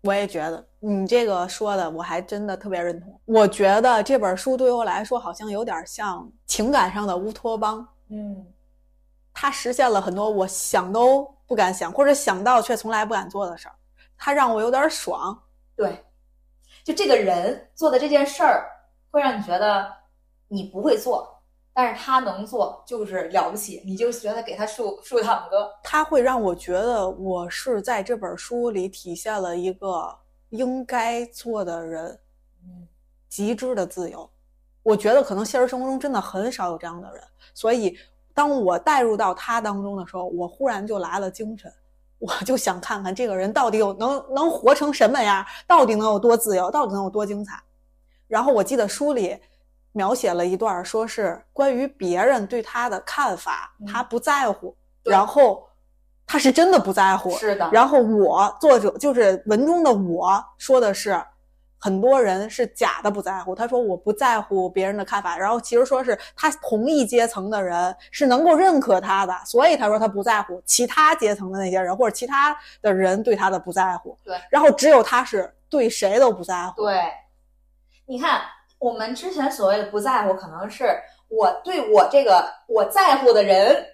[0.02, 3.22] 我也觉得你这个说的，我还真的特别认同。
[3.26, 7.88] 我觉得这本书对我来说，好像有点像情感上的乌托邦。
[8.10, 8.46] 嗯，
[9.34, 13.76] 它实现了很多我想都不敢想，或者想到却从来不敢做的事儿。
[14.18, 15.40] 它让我有点爽。
[15.76, 16.04] 对，
[16.84, 18.68] 就这个人做的这件事儿，
[19.12, 19.88] 会让你觉得
[20.48, 21.31] 你不会做。
[21.74, 25.72] 但是他能做就是了不起，你就觉得给他竖竖躺歌。
[25.82, 30.14] 他会让我觉得我是在这本书里体现了一个
[30.50, 32.20] 应该做的人，
[32.66, 32.86] 嗯，
[33.30, 34.30] 极致的自由。
[34.84, 37.98] 我觉得可能现实生活中真的很少有这样的人，所以
[38.34, 41.72] 当我带入到他当中的时候，我忽然就来了精神，
[42.20, 47.58] 我就想看看这个人到底有能能活成什么样，到底能有多自由，到底能有多精彩。
[48.28, 49.40] 然后我记得书里。
[49.94, 55.68] 描写了一段，说是关于别人对他的看法，他不在乎，然后
[56.26, 57.70] 他是真的不在乎，是的。
[57.74, 61.22] 然后我作者就是文中的我说的是，
[61.78, 63.54] 很多人是假的不在乎。
[63.54, 74.18] 他说我不在乎别人的看法，然后其实说是他同一阶层的人是能够认可他的，所以他说他不在乎其他阶层的那些人或者其他的人对他的不在乎。
[74.24, 76.84] 对，然后只有他是对谁都不在乎。
[76.84, 77.12] 对，
[78.06, 78.40] 你看。
[78.82, 83.86] 我们之前所谓的不在乎，可能是我对我这个我在乎的人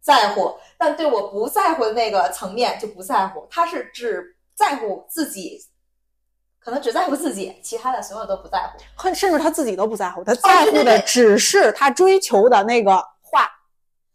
[0.00, 3.44] 在乎，但对我不在乎的那个层面就不在乎。
[3.50, 5.58] 他是只在乎自己，
[6.60, 8.60] 可能只在乎自己，其他的所有都不在
[8.96, 10.22] 乎，甚至他自己都不在乎。
[10.22, 13.50] 他在乎的只是他追求的那个话。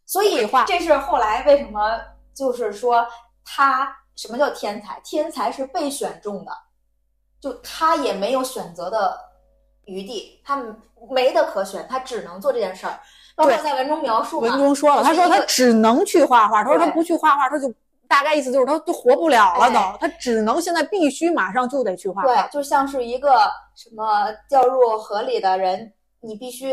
[0.06, 2.00] 所以这是后来为什么
[2.34, 3.06] 就是说
[3.44, 5.02] 他什么叫天才？
[5.04, 6.52] 天才是被选中的，
[7.42, 9.33] 就他也没有选择的。
[9.86, 10.64] 余地，他
[11.10, 13.00] 没得可选，他只能做这件事儿。
[13.36, 17.74] 包括在文中描述，文中说了，他说他只能去画画，他说他不去画画，他就
[18.08, 22.28] 大概意思就是他都活不了了，都他只能现在必须马上就得去画画。
[22.28, 26.72] 对，就像是一个什么掉入河里的人，你必须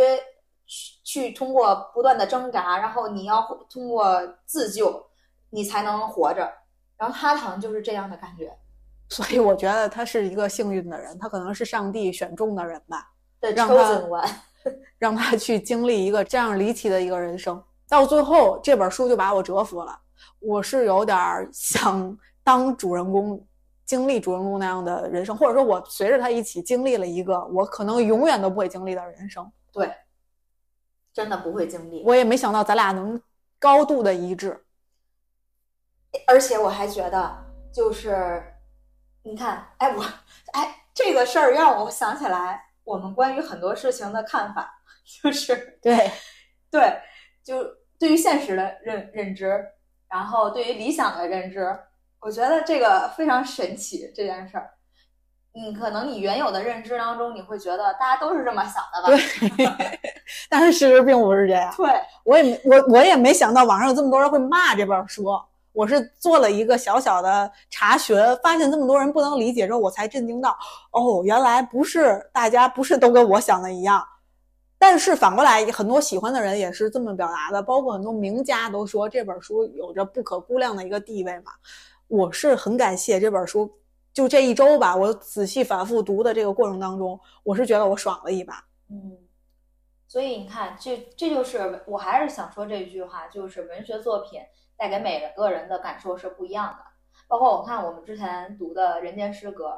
[0.66, 3.40] 去去通过不断的挣扎，然后你要
[3.72, 5.02] 通过自救，
[5.48, 6.52] 你才能活着。
[6.98, 8.54] 然后他好像就是这样的感觉。
[9.10, 13.10] 所以我觉得他是一个幸运的人，他可能是上帝选中的人吧，
[13.54, 14.02] 让他
[14.98, 17.60] 让他去经历一个这样离奇的一个人生。
[17.88, 19.98] 到最后，这本书就把我折服了。
[20.38, 23.44] 我是有点想当主人公，
[23.84, 29.50] 经历主人公那样的人生，或者说，我随着他一起经历了一个我可能永远都不会经历的人生。
[29.72, 29.92] 对，
[31.12, 32.04] 真的不会经历。
[32.06, 33.20] 我也没想到咱俩能
[33.58, 34.64] 高度的一致，
[36.28, 38.40] 而且我还觉得就是。
[39.22, 40.02] 你看，哎，我，
[40.54, 44.72] 哎，这个事儿让我想起来，我们关于很多事情的看法，
[45.22, 46.10] 就是对，
[46.70, 46.98] 对，
[47.44, 47.62] 就
[47.98, 49.62] 对于现实的认认知，
[50.08, 51.78] 然后对于理想的认知，
[52.20, 54.10] 我觉得这个非常神奇。
[54.16, 54.70] 这件事儿，
[55.54, 59.08] 嗯，可能你原有的认知当中，你会觉得大家都是这么想的吧？
[59.56, 60.00] 对，
[60.48, 61.72] 但是事实并不是这样。
[61.76, 61.92] 对，
[62.24, 65.26] 我也我我也没想到网上有这么多人会骂这本书。
[65.72, 70.56] 我是做了一个小小的查询，发现这么多人不能理解之后，我才震惊到，
[70.90, 74.04] 哦，原来不是大家不是都跟我想的一样。
[74.78, 81.52] 但是反过来，很多喜欢的人也是这么表达的，包括很多名家都说这本书有着不可估量的一个地位嘛。
[82.08, 83.70] 我是很感谢这本书，
[84.12, 88.64] 就这一周吧，我仔细反复读的这个过程当中，我是觉得我爽了一把。
[88.90, 89.16] 嗯，
[90.08, 94.40] 所以你看，这这就是我还是想说这句话，就是文学作品。
[94.80, 96.78] 带给每个人的感受是不一样的，
[97.28, 99.68] 包括我看我们之前读的《人间失格》，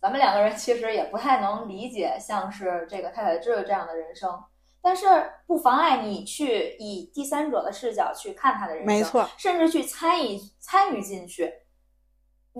[0.00, 4.42] 咱们两个人其实也不太能理解像是这个太宰治这样的人生，
[4.80, 5.06] 但是
[5.46, 11.52] 不妨碍你去以第三者的视角去看他的人生，没错，甚至去参与参与进去。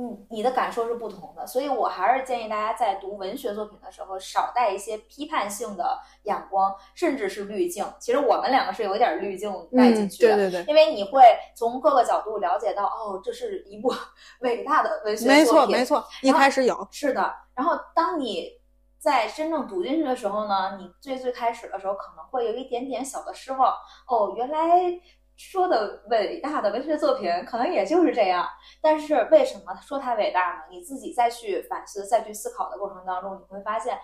[0.00, 7.84] 嗯，你的感受是不同的，所以我还是建议大家在读文学作品的时候，少带一些批判性的眼光，甚至是滤镜。
[7.98, 11.20] 其实我们两个是有一点滤镜带进去的，对对对，因为你会
[11.56, 13.92] 从各个角度了解到，哦，这是一部
[14.42, 15.36] 伟大的文学作品。
[15.36, 17.34] 没错没错，一开始有是的。
[17.56, 18.52] 然后当你
[19.00, 23.74] 在真正读进去的时候呢，你最最开始的时候可能会有一点点小的失望。
[24.06, 25.00] 哦，原来。
[25.38, 28.44] 说的伟大的文学作品可能也就是这样，
[28.82, 30.62] 但是为什么说它伟大呢？
[30.68, 33.96] 你自己再去反思、再去思考的过程当中，你会发现，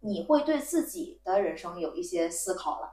[0.00, 2.90] 你会对自己的人生有一些思考了，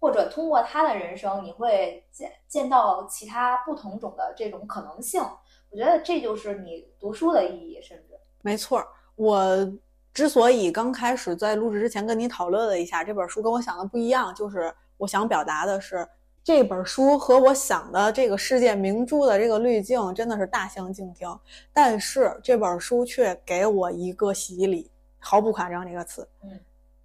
[0.00, 5.22] 或者通过他的人生，你会见见到其他不同种的这种可能性。
[5.70, 8.82] 我觉得这就是你读书的意义，甚至没错。
[9.16, 9.70] 我
[10.14, 16.08] 之所以刚开始在录制之前跟你讨论了一下这本书跟我想的不一样，就是我想表达的是。
[16.44, 21.26] 这本书和我想的这个世界明珠的这个滤镜真的是大相径庭，
[21.72, 26.28] 但是这本书却给我一个洗礼，毫不夸张这个词。
[26.42, 26.50] 嗯，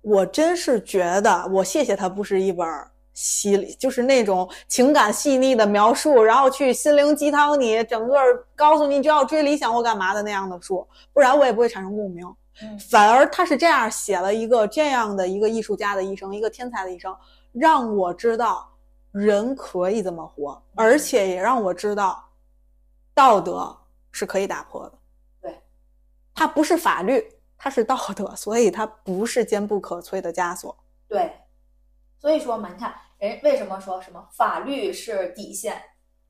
[0.01, 2.67] 我真是觉得，我谢谢它不是一本
[3.13, 8.17] 洗礼，就是那种情感细腻的描述，然后去心灵鸡汤你，整个
[8.57, 12.27] 告诉你就要追理想或干嘛的那样的书，不然我也不会产生共鸣。
[12.61, 17.15] 嗯反而他是这样写了一个这样的一个艺术家的一生，一个天才的一生，
[17.53, 18.68] 让我知道
[19.11, 22.29] 人可以这么活，而且也让我知道
[23.13, 23.75] 道德
[24.11, 24.97] 是可以打破的。
[25.41, 25.61] 对，
[26.33, 27.23] 它不是法律，
[27.57, 30.77] 它是道德，所以它不是坚不可摧的枷锁。
[31.07, 31.33] 对，
[32.19, 35.81] 所以说嘛，你看人为什么说什么法律是底线？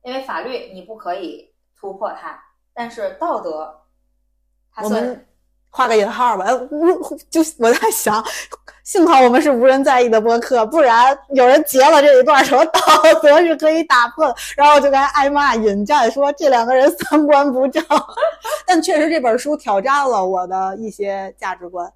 [0.02, 2.42] 因为法律你不可以突破它，
[2.74, 3.82] 但是道德，
[4.72, 5.28] 它算我们
[5.70, 8.24] 画个引号吧，无就我在想，
[8.84, 12.82] 幸好我们是无人在意的播客，不然有人截了这一段说道
[13.22, 17.84] 德是可以打破的，然后就该挨骂引战，说这两个人三观不正。
[18.66, 21.92] 但确实这本书挑战了我的一些价值观，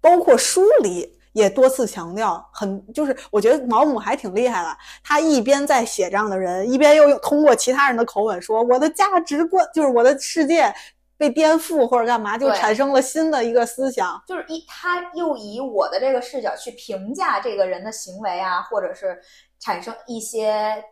[0.00, 1.14] 包括书里。
[1.34, 4.76] 也多次强调，很就是我觉得毛姆还挺厉害的。
[5.04, 10.74] 他一边在写这样的人，一边又通过其他人的口吻说，我的价值观就是我的世界
[11.18, 14.22] 被颠覆或者干嘛，就产生了新的一个思想。
[14.26, 19.20] 就是一他又以我的这个视角去评价这个人的行为啊，或者是
[19.58, 20.82] 产生一些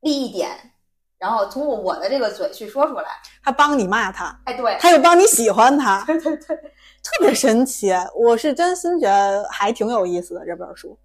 [0.00, 0.50] 利益点，
[1.18, 3.04] 然后通过我的这个嘴去说出来。
[3.42, 7.92] 他帮你骂他，哎，对，他又帮你喜欢他， 对对对，特别神奇。
[8.14, 10.96] 我是真心觉得还挺有意思的这本书。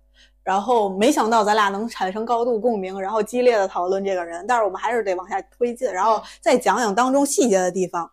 [0.43, 4.45] 然后没想到咱俩能产生高度共鸣，然后激烈的讨论这个人。
[4.47, 8.07] 但是我们还是得往下推进，然后再讲讲当中细节的地方。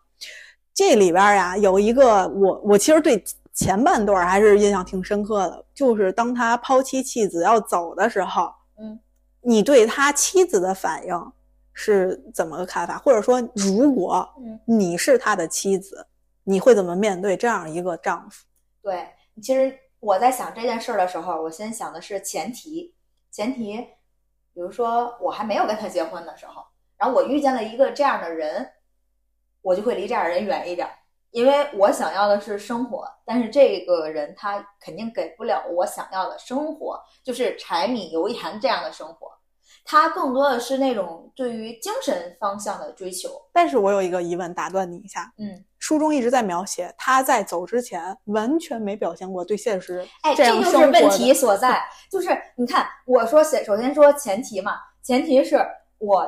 [0.73, 8.99] 这里边呀有一个我我其实对前半段还是印象挺深刻的，就是当他抛妻弃子要走的时候，嗯，
[9.41, 11.31] 你对他妻子的反应
[11.71, 12.97] 是怎么个看法？
[12.97, 16.07] 或者说，如果嗯你是他的妻子，
[16.43, 18.45] 你会怎么面对这样一个丈夫？
[18.81, 19.07] 对，
[19.41, 22.93] 其实我在想这件事儿的时候，我先想的是前提，
[23.31, 23.77] 前提，
[24.53, 26.63] 比如说我还没有跟他结婚的时候，
[26.97, 28.67] 然后我遇见了一个这样的人，
[29.63, 30.93] 我就会离这样人远一点儿，
[31.31, 39.31] 因为我想要的是生活，但是这个人他肯定给不了我想要的生活，就是柴米油盐这样的生活，
[39.83, 45.33] 他更多的是那种对于精神方向的追求，但是我有一个疑问，打断你一下。
[45.39, 45.65] 嗯。
[45.79, 51.83] 书中一直在描写他在走之前完全没表现过对现实哎，这这就是问题所在。
[52.09, 55.59] 就是你看，我说先首先说前提嘛，前提是
[55.97, 56.25] 我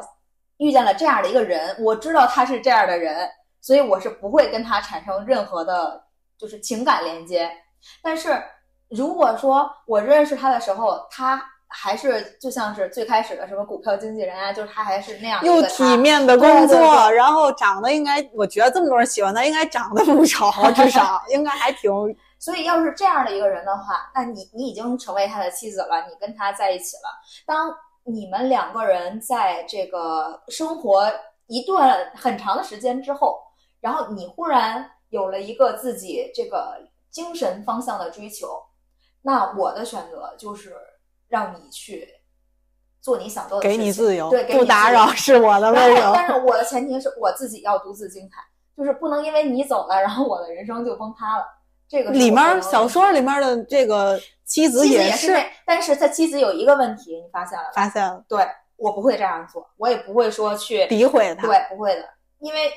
[0.58, 3.30] 遇见了这样的一个人，我知道他是这样的人，
[3.62, 6.04] 所以我是不会跟他产生任何的，
[6.38, 7.52] 就是情感连接。
[8.02, 8.42] 但是
[8.90, 21.92] 如果说我认识他的时候，他还是就像是最开始的什么股票经纪人啊，就是他还是那样的又体面的工作，对对对然后长得应该，我觉得这么多人喜欢他，应该长得不丑， 至少应该还挺
[22.38, 27.10] 所以，要是这样的一个人的话，那你你已经成为他的妻子了，你跟他在一起了。
[27.46, 27.76] 当
[28.06, 31.12] 你们两个人在这个生活
[31.48, 33.40] 一段很长的时间之后，
[33.82, 36.78] 然后你忽然有了一个自己这个
[37.10, 38.48] 精神方向的追求，
[39.22, 40.76] 那我的选择就是
[41.28, 42.08] 让你去
[43.02, 46.12] 做你想做的事给，你自由，对，给你不打扰是我的温柔。
[46.14, 48.38] 但是我的前提是我自己要独自精彩，
[48.78, 51.46] 就是不能因为你走了，然后我的人生就崩塌了。
[51.88, 57.66] 这个里面小说里面的这个妻子也是这，但是他妻子有一个问题，你发现了？
[57.74, 62.08] 发现了对我不会这样做，我也不会说去诋毁他，对，不会的，
[62.40, 62.72] 因为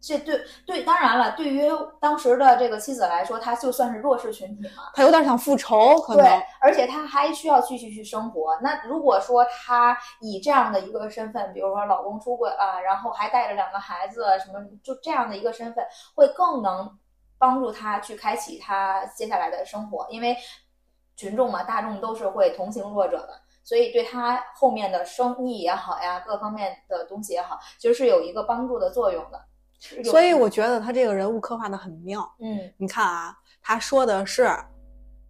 [0.00, 1.68] 这对对，当然了，对于
[2.00, 8.56] 当时的这个妻子来说，她就算是弱势群体嘛，他有点想复仇，可能对，而且她还需要继续去生活。
[8.60, 15.84] 那如果说她以这样的一个身份，比如说老公出轨了，然后还带着两个孩子，什么就这样的一个身份，
[16.14, 16.96] 会更能
[17.36, 20.36] 帮助他去开启他接下来的生活，因为
[21.18, 23.38] 群众嘛，大众都是会同情弱者的。
[23.62, 29.44] 所以对他后面的生意也好呀，各方面的东西也好，其实是有一个帮助的作用的。
[30.02, 32.26] 所以我觉得他这个人物刻画的很妙。
[32.40, 34.48] 嗯你看啊，他说的是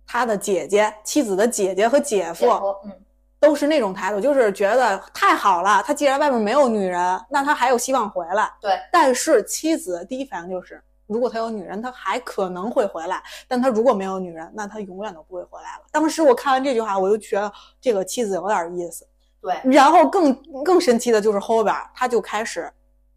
[0.06, 2.92] 他的姐姐、妻子的姐姐和姐夫姐夫嗯
[3.40, 8.50] 都是那种态度，就是觉得太好了，他既然外面没有女人，那他还有希望回来。
[8.60, 13.16] 对，但是妻子第一反应就是，如果他有女人，他还可能会回来；
[13.48, 15.84] 但他如果没有女人，那他永远都不会回来了。
[15.90, 17.50] 当时我看完这句话，我就觉得
[17.80, 19.04] 这个妻子有点意思。
[19.40, 22.70] 对，然后更更神奇的就是后边儿，他就开始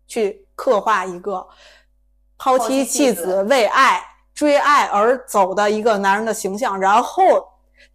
[0.07, 1.45] 去刻画一个
[2.37, 4.01] 抛抛妻弃子为爱
[4.33, 7.23] 追爱而走的一个男人的形象，然后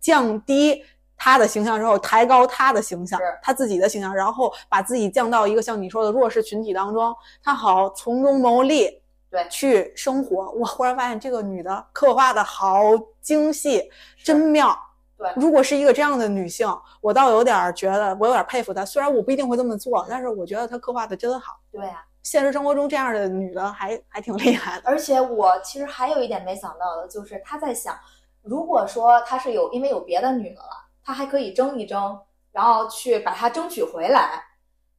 [0.01, 0.85] 降低
[1.17, 10.51] 他的形象之后，抬高他的形象，他自己的形象，然后把自己降到一个像你说的弱势群体当中，他好从中牟利，对去生活。
[10.53, 12.81] 我忽然发现这个女的刻画的好
[13.21, 13.91] 精细，
[14.25, 14.77] 真妙。
[15.19, 16.69] 对如果是一个这样的女性，
[17.01, 18.85] 我倒有点儿觉得，我有点儿佩服她。
[18.85, 21.59] 虽然我不一定会这么做，但是我觉得她刻画的真好。
[21.73, 24.83] 对啊、现实生活中这样的女的还还挺厉害的。
[24.85, 27.99] 而且我其实还有一点没想到的，就是她在想，
[28.43, 30.69] 如果说她是有因为有别的女的了，
[31.03, 32.21] 她还可以争一争，
[32.53, 34.43] 然后去把她争取回来。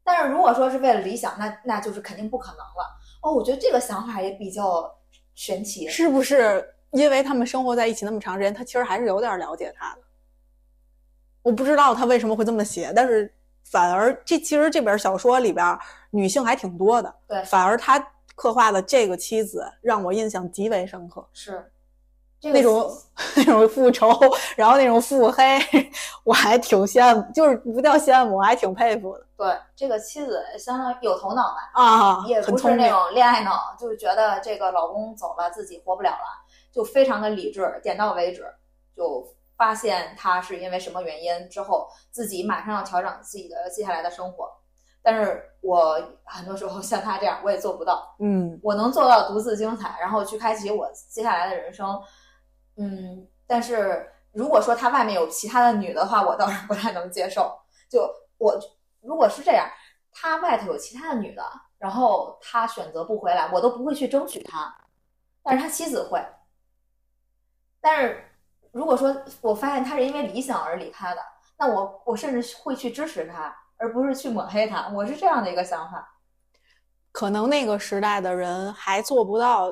[0.04, 2.98] 但是如果说是为了理想，那那就是肯定不可能了。
[3.22, 4.90] 哦，我觉得这个想法也比较
[5.36, 5.88] 神奇。
[5.88, 10.02] 是不是因为他们生活在一起那么长时间，他其实还是有点了解他的？
[11.44, 15.78] 我不知道他为什么会这么写，但是反而这其实这本小说里边
[16.10, 17.98] 女性还挺多的，对反而他
[18.36, 21.26] 刻画的这个妻子让我印象极为深刻。
[21.34, 21.72] 是
[22.40, 22.98] 这个那种
[23.36, 24.12] 那种复仇，
[24.56, 25.60] 然后那种腹黑，
[26.24, 32.42] 我还挺羡慕，就是不叫羡慕，我还挺佩服的对这个妻子相当于有头脑吧，啊，也。
[32.42, 38.44] 不是那种恋爱脑，就是觉得这个老公走了，自己活不了了，就非常的理智，点到为止，
[38.96, 39.24] 就
[39.56, 44.52] 发现他是因为什么原因之后，自己马上要调整自己的接下来的生活。
[45.04, 48.16] 但是我很多时候像他这样，我也做不到。
[48.20, 52.02] 嗯，我能做到独自精彩，然后去开启我接下来的人生。
[52.76, 57.56] 嗯，但是如果说他外面有其他的女的话，我倒是不太能接受。
[57.88, 58.60] 就我
[59.02, 59.70] 如果是这样，
[60.12, 61.44] 他外头有其他的女的，
[61.78, 64.76] 然后他选择不回来，我都不会去争取他，
[65.44, 66.24] 但是他妻子会。
[67.80, 68.24] 但是
[68.72, 71.22] 如果说我发现他是因为理想而离开的，
[71.58, 74.88] 那我我甚至会去支持他，而不是去抹黑他。
[74.90, 76.16] 我是这样的一个想法。
[77.12, 79.72] 可能那个时代的人还做不到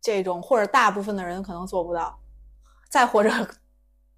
[0.00, 2.18] 这种，或者大部分的人可能做不到，
[2.90, 3.30] 再或者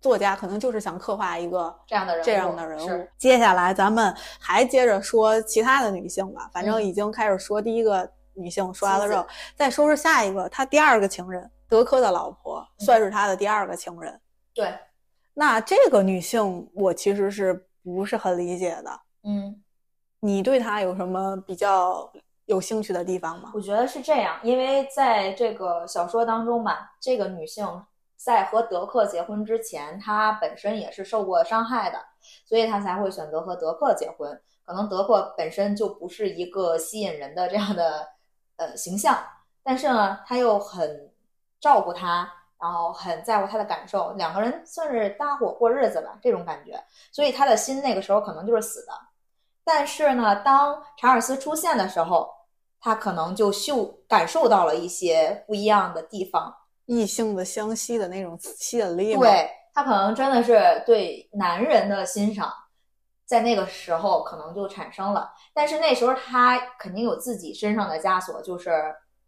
[0.01, 3.09] 作家可能就是想刻画一个这样的人物这样的人物。
[3.17, 14.21] 接下来咱们还接着说其他的女性吧，反正嗯已经开始说第一个女性说完了之后，再说说下一个，他第二个情人德科的老婆，嗯算是他的第二个情人。
[14.55, 14.75] 对，
[15.35, 19.01] 那这个女性我其实是不是很理解的？
[19.25, 19.63] 嗯。
[20.21, 22.11] 你对她有什么比较
[22.47, 23.53] 有兴趣的地方吗？
[23.55, 27.65] 我觉得是这样，因为在这个小说当中嘛，这个女性
[28.19, 31.99] 在和德克结婚之前，他本身也是受过伤害的，
[32.45, 34.39] 所以他才会选择和德克结婚。
[34.65, 38.09] 可能德克本身就不是一个吸引人的这样的
[38.57, 39.17] 呃形象，
[39.63, 41.11] 但是呢，他又很
[41.61, 42.29] 照顾他，
[42.61, 46.79] 然后很在乎他的感受，两个人算是搭伙过日子吧，这种感觉。
[47.13, 48.93] 所以他的心那个时候可能就是死的。
[49.65, 52.29] 但是呢，当查尔斯出现的时候，
[52.81, 56.55] 他可能就嗅感受到了一些不一样的地方。
[56.89, 59.21] 异性的相吸的那种吸引力吗？
[59.21, 62.51] 对他可能真的是对男人的欣赏，
[63.27, 65.31] 在那个时候可能就产生了。
[65.53, 68.73] 但是那时候他肯定有自己身上的枷锁，就是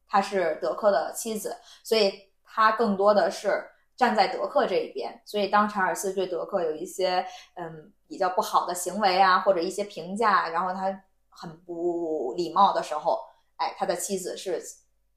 [0.08, 1.54] 他是德克的妻子，
[1.84, 3.62] 所以他更多的是
[3.94, 5.20] 站在德克这一边。
[5.26, 7.24] 所以当查尔斯对德克有一些
[7.56, 10.98] 嗯比较不好的行为啊，或者一些评价，然后他
[11.28, 13.20] 很不礼貌的时候，
[13.56, 14.62] 哎，他的妻子是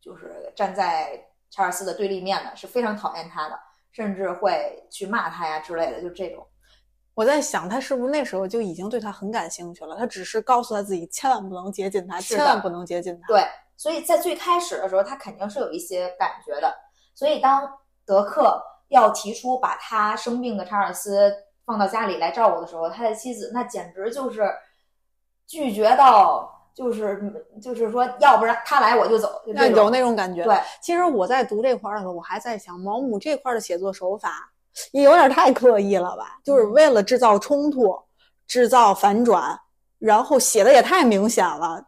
[0.01, 1.19] 就是站在
[1.53, 3.59] 查尔斯的对立面的，是非常讨厌他的，
[3.91, 6.43] 甚至会去骂他呀之类的，就这种。
[7.13, 9.95] 我在想，他是不是那时候就已经对他很感兴趣了？
[9.95, 13.27] 他只是告诉他自己千万不能接近他，千万不能接近他。
[13.27, 13.45] 对，
[13.77, 16.75] 所以在最开始的时候，他肯定是有一些感觉的。
[17.13, 17.71] 所以当
[18.03, 21.31] 德克要提出把他生病的查尔斯
[21.65, 24.51] 放到家里来照顾的时候，他的妻子那简直就是
[25.45, 30.43] 拒绝到，就是就是说，要不然他来我就走，就那有那种感觉。
[30.43, 34.49] 对，其实我在读这块儿的时候，我还在想，毛姆这块儿的写作手法
[34.91, 36.39] 也有点太刻意了吧？
[36.43, 37.95] 就是为了制造冲突、
[38.47, 39.59] 制造反转，
[39.99, 41.85] 然后写的也太明显了。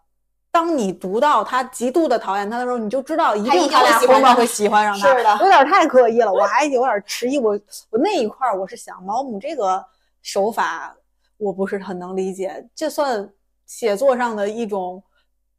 [0.52, 6.32] 当你读到他极度的讨厌他的时候，你就知道一定他一定会他喜欢上后面会喜欢上他，是的有点太刻意了。
[6.32, 7.60] 我还有点迟疑，我
[7.90, 9.84] 我那一块儿我是想，毛姆这个
[10.22, 10.96] 手法
[11.38, 13.30] 我不是很能理解，这算
[13.66, 15.04] 写作上的一种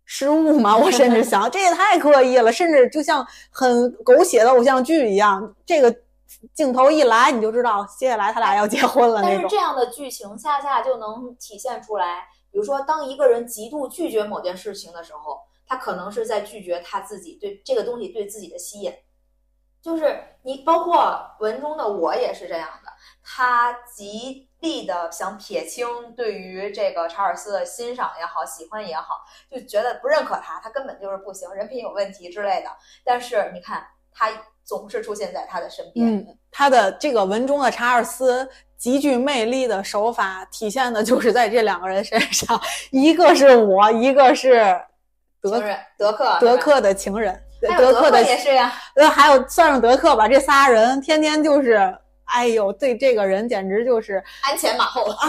[0.04, 0.76] 失误吗？
[0.76, 5.94] 我甚至想，这也太刻意了，甚至就像很狗血的偶像剧一样，这个
[6.54, 9.56] 镜头一来你就知道接下来他俩要结婚了那种但是这。
[9.56, 18.94] 样的剧情恰恰就能体现出来，比如说，当一个人极度拒绝某件事情的时候，他可能是在拒绝他自己对这个东西对自己的吸引。
[19.82, 22.90] 就是你，包括文中的我也是这样的，
[23.22, 25.86] 他极力的想撇清
[26.16, 32.70] 对于这个查尔斯的欣赏也好、喜欢也好，就觉得不认可他，他根本就是不行，人品有问题之类的。
[33.04, 34.30] 但是你看，他
[34.64, 44.80] 总是出现在他的身边，嗯，他的这个文中的查尔斯极具魅力的手法体现的就是在这两个人身上，一个是我，一个是
[45.40, 45.62] 德
[45.96, 47.40] 德克德克的情人，
[47.76, 51.96] 德克的也是呀，呃，还有算上德克吧，这仨人天天就是，
[52.26, 55.28] 哎呦，对这个人简直就是鞍前马后啊，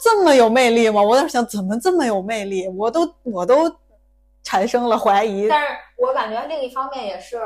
[0.00, 1.02] 这么有魅力吗？
[1.02, 2.68] 我在想，怎么这么有魅力？
[2.68, 3.74] 我都我都
[4.42, 5.48] 产生了怀疑。
[5.48, 7.40] 但是我感觉另一方面也是。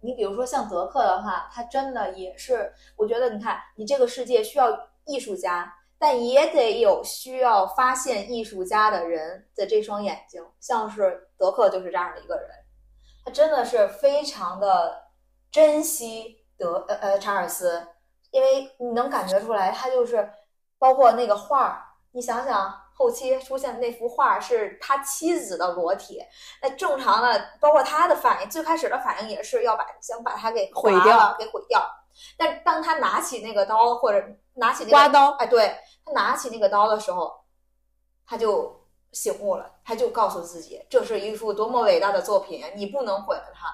[0.00, 4.68] 你比如说像德克的话，他真的也是，我觉得你看，你这个世界需要
[5.04, 10.40] 艺术家，但也得有需要发现艺术家的人的这双眼睛。
[10.60, 12.48] 像是德克就是这样的一个人，
[13.24, 15.02] 他真的是非常的
[15.50, 17.86] 珍惜德呃呃查尔斯，
[18.30, 20.30] 因为你能感觉出来，他就是
[20.78, 21.82] 包括那个画儿，
[22.12, 22.82] 你想想。
[22.98, 26.18] 后期出现的那幅画是他妻子的裸体，
[26.62, 31.86] 那正常的，包括他的反应，最开始的反应也是要把想把他给毁掉，给毁掉。
[32.38, 35.76] 但当他拿起那个刀或者拿起那个刮刀，哎，对
[36.06, 37.30] 他拿起那个刀的时候，
[38.26, 38.74] 他就
[39.12, 43.68] 醒悟了，他就告诉自己，这是一幅多么伟大的作品，你不能毁了它。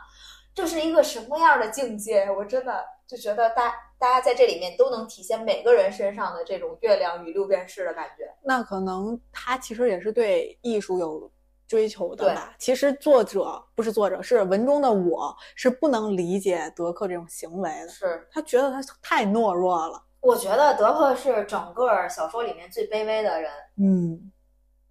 [0.54, 2.30] 这是一个什么样的境界？
[2.30, 8.30] 我真的就觉得大大家在这里面都能体现每个人身上的这种月亮与六便士的感觉。
[8.42, 11.30] 那可能他其实也是对艺术有
[11.66, 12.54] 追求的吧？
[12.58, 17.88] 其实作者不是作者，是文中的我是不能理解德克这种行为的。
[17.88, 20.02] 是他觉得他太懦弱了。
[20.20, 23.50] 我觉得德克是整个小说里面最卑微的人。
[23.78, 24.30] 嗯。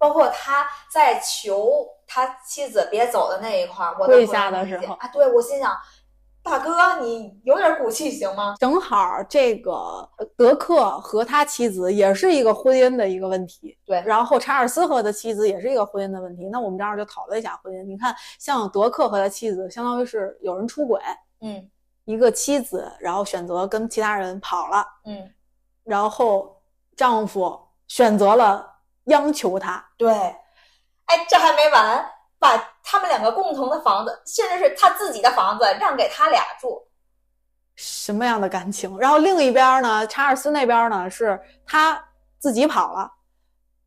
[0.02, 5.72] 包括他在求他妻子别走的那一块儿，我跪下的时候啊，对我心想，
[6.42, 8.56] 大哥，你有点骨气行吗？
[8.58, 14.02] 正好这个德克和他妻子也是一个婚姻的一个问题，对。
[14.04, 17.84] 然后查尔斯和他妻子也是一个婚姻的问题，那我们这儿就讨论一下婚姻。
[17.84, 21.00] 你看，像德克和他妻子，相当于是有人出轨，
[21.42, 21.70] 嗯，
[22.06, 25.30] 一个妻子，然后选择跟其他人跑了，嗯，
[25.84, 26.60] 然后
[26.96, 28.71] 丈夫选择了。
[29.06, 32.04] 央求他，对，哎，这还没完，
[32.38, 36.86] 把他们两个共同的房子，甚至是他自己的房子让给他俩住，
[37.74, 38.96] 什么样的感情？
[38.98, 42.02] 然后另一边呢，查尔斯那边呢，是他
[42.38, 43.12] 自己跑了，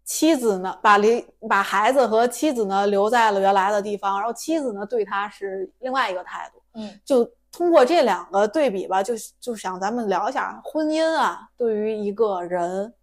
[0.04, 12.94] 妻子呢，把离把孩子和妻子呢留在了原来的地方，然后妻子呢对他是另外一个态度，嗯，就通过这两个对比吧，就就想咱们聊一下婚姻啊，对于一个人。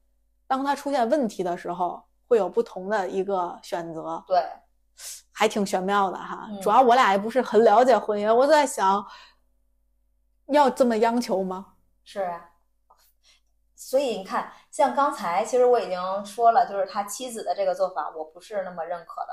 [0.52, 4.46] 当他出现问题的时候，会有不同的一个选择，对，
[5.32, 6.46] 还挺玄妙的哈。
[6.60, 9.02] 主要我俩也不是很了解婚姻，我在想，
[10.48, 11.68] 要这么央求吗？
[12.04, 12.50] 是啊，
[13.74, 19.28] 所以你看，像刚才其实我已经说了，就是他妻子的这个做法，我不是那么认可的。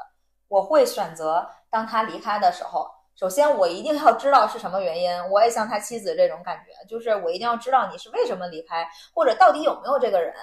[0.47, 5.29] 我会选择当他离开的时候，首先我一定要知道是什么原因。
[5.29, 10.33] 我也像他妻子这种感觉，就是我一定要知道你是为什么离开，或者到底有没有这个人。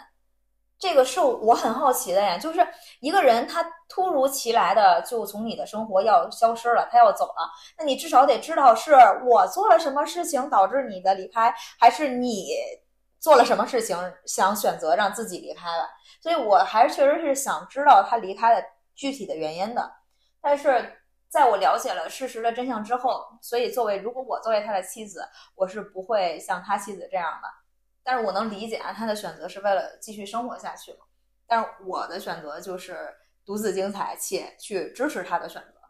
[0.79, 2.67] 这个是我很好奇的呀，就是
[3.01, 8.95] 一个人他突如其来的就从你的生活要消失了，他要走了，那你至少得知道是
[9.27, 12.49] 我做了什么事情导致你的离开，还是你
[13.19, 13.97] 做了什么事情
[14.27, 15.89] 想选择让自己离开了。
[16.21, 19.91] 所以我还是确实是想知道他离开的具体的原因的。
[20.43, 27.49] 但是在我了解了事实的真相之后，所以作为如果我作为他的妻子，我是不会像他妻子这样的。
[28.07, 30.99] 但是我能理解啊，他的选择是为了继续生活下去嘛。
[31.45, 33.13] 但是我的选择就是
[33.45, 35.81] 独自精彩，且去支持他的选择。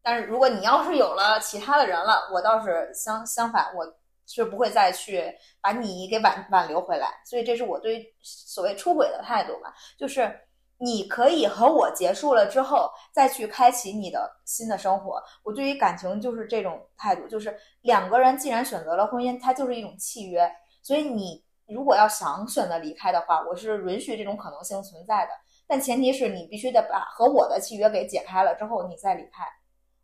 [0.00, 3.84] 但是如果你要是有了其他的人了，我倒是相相反，我
[4.26, 5.28] 是不会再去
[5.60, 7.20] 把你给挽挽留回来。
[7.26, 10.32] 所以这是我对所谓出轨的态度吧，就是
[10.78, 15.20] 你可以和我结束了之后，再去开启你的新的生活。
[15.42, 20.50] 我对于感情就是这种态度，就是两个人既然选择了婚姻，它就是一种契约。
[20.82, 25.32] 所以你如果要想选择离开的话，我是允许这种可能性存在的，
[25.66, 29.44] 但前提是你必须得把和我的契约给解开了之后你再离开。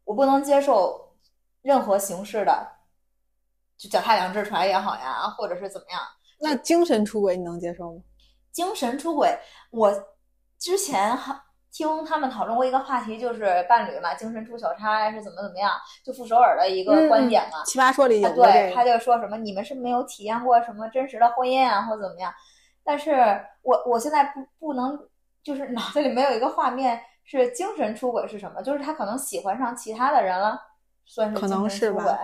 [0.04, 1.16] 我不能接受
[1.62, 2.66] 任何形式的，
[3.76, 6.00] 就脚踏两只船也好呀，或者是怎么样。
[6.38, 8.02] 那精神出轨你能接受吗？
[8.52, 9.38] 精神出轨，
[9.70, 9.92] 我
[10.58, 11.45] 之前还。
[11.76, 15.72] 听他们讨论过一个话题，就是伴侣嘛，精神出小差是怎么怎么样？
[16.02, 22.32] 就傅首尔的一个观点嘛，《奇葩说》里有对，他就说什么你们是没有体验过什么真实的婚姻啊，或怎么样？
[22.82, 23.12] 但是
[23.60, 24.98] 我我现在不不能，
[25.42, 28.62] 就是脑子里没有一个画面是精神出轨是什么？
[28.62, 30.58] 就是他可能喜欢上其他的人了，
[31.04, 32.18] 算是可能是吧？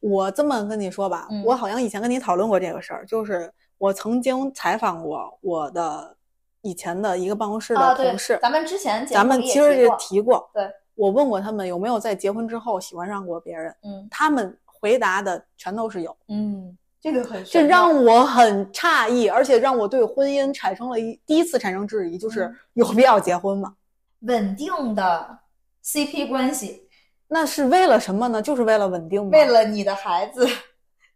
[0.00, 6.16] 我这么跟你说吧，我好像以前跟你讨论过这个事儿，就是我曾经采访过我的。
[6.64, 10.48] 以前的一个办公室的同事，咱们之前咱们其实也提过。
[10.52, 13.72] 对，我问过他们有没有在结婚之后喜欢上过别人。
[13.82, 16.16] 嗯，他们回答的全都是有。
[16.28, 23.74] 嗯，这个很这让我很诧异，而且让我对婚姻产生了一第一次产生质疑，就是有必要结婚吗？
[24.20, 25.38] 稳定的
[25.84, 26.88] CP 关系，
[27.28, 28.40] 那是为了什么呢？
[28.40, 29.28] 就是为了稳定吗？
[29.32, 30.48] 为了你的孩子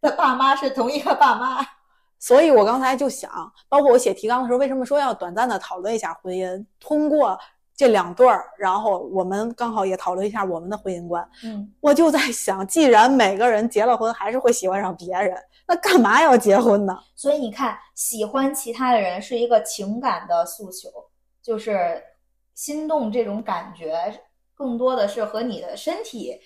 [0.03, 1.67] 的爸妈是同一个爸妈。
[2.19, 3.31] 所以我刚才就想，
[3.69, 6.65] 包括我写提纲的时候，为什么说要短暂的讨论一下婚姻？
[6.81, 7.39] 通过
[7.77, 11.29] 这两对儿，然后我们刚好也讨论一下我们的婚姻观。
[11.45, 16.99] 嗯，我就在想，既然每个人结了婚还是会喜欢上别人，那干嘛要结婚呢？
[17.15, 20.89] 所以你看，喜欢其他的人是一个情感的诉求，
[21.41, 22.03] 就是
[22.55, 24.21] 心动这种感觉，
[24.57, 26.41] 更多的是和你的身体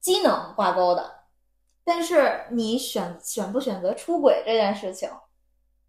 [0.00, 1.23] 机能挂钩的。
[1.84, 5.10] 但是你选选不选择出轨这件事情，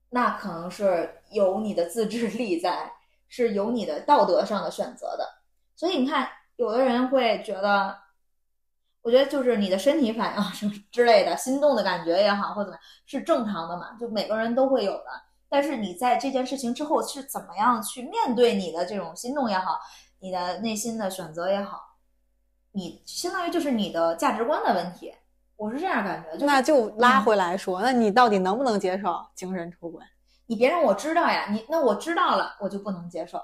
[0.09, 2.91] 那可能是有你的自制力在，
[3.29, 5.25] 是有你的道德上的选择的。
[5.75, 7.97] 所以你看，有的人会觉得，
[9.01, 15.05] 我觉得就是你的身体反应什么之类的，心动的感觉也好，或怎么样是正常的嘛，就每个人都会有的。
[15.47, 19.79] 但是你在这件事情之后是怎么样去面对你的这种心动也好，
[20.19, 21.97] 你的内心的选择也好，
[22.71, 25.13] 你相当于就是你的价值观的问题。
[25.57, 30.03] 我是这样感觉，就是那就拉回来说，那你到底能不能接受精神出轨？
[30.47, 33.41] 你别让我知道呀，你那我知道了，我就不能接受。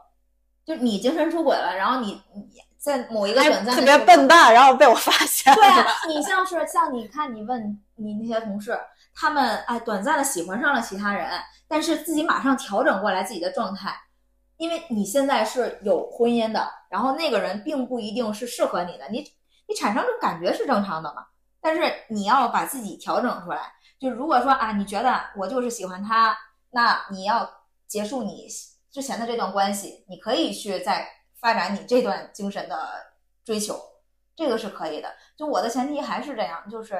[0.63, 2.47] 就你精神出轨了，然后你你
[2.77, 8.79] 在某一个短暂的特别笨蛋，然后被我发现对啊。，你像是像你看，你问你那些同事，
[9.15, 11.27] 他们哎短暂的喜欢上了其他人，
[11.67, 13.95] 但是自己马上调整过来自己的状态，
[14.57, 19.25] 因为你现在是有婚姻的，然后那个人并不一定是适合你的，你
[19.67, 21.25] 你产生这种感觉是正常的嘛？
[21.61, 23.71] 但是你要把自己调整出来。
[23.99, 26.35] 就如果说啊，你觉得我就是喜欢他，
[26.71, 27.47] 那你要
[27.87, 28.47] 结束你
[28.91, 31.07] 之前的这段关系，你可以去再
[31.39, 32.89] 发展你这段精神的
[33.45, 33.79] 追求，
[34.35, 35.09] 这个是可以的。
[35.37, 36.99] 就我的前提还是这样，就是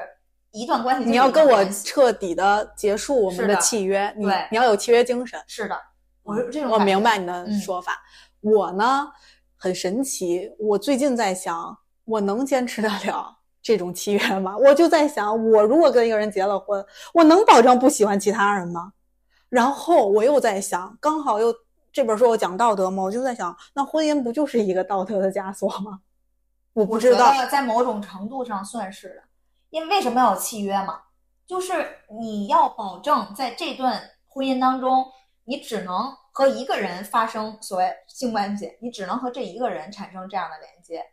[0.52, 5.42] 一段关系就是你要跟我彻底的结束我们的契约，你对你要有契约精神。
[5.48, 5.76] 是的，
[6.22, 8.00] 我是这种我明白你的嗯说法。
[8.40, 9.08] 我呢
[9.56, 14.56] 很神奇，我最近在想，我能坚持得了这种契约吗？
[14.56, 16.84] 我就在想，我如果跟一个人结了婚，
[17.14, 18.92] 我能保证不喜欢其他人吗？
[19.48, 21.54] 然后我又在想，刚好又
[21.92, 26.00] 这本书我讲道德嘛，我就在想，那婚姻不就是一个道德的枷锁吗？
[26.72, 29.22] 我不知道，在某种程度上算是的，
[29.70, 31.02] 因为为什么要有契约嘛？
[31.46, 35.04] 就是你要保证在这段婚姻当中，
[35.44, 41.04] 你只能和一个人发生所谓性关系，你只能和这一个人产生这样的连接，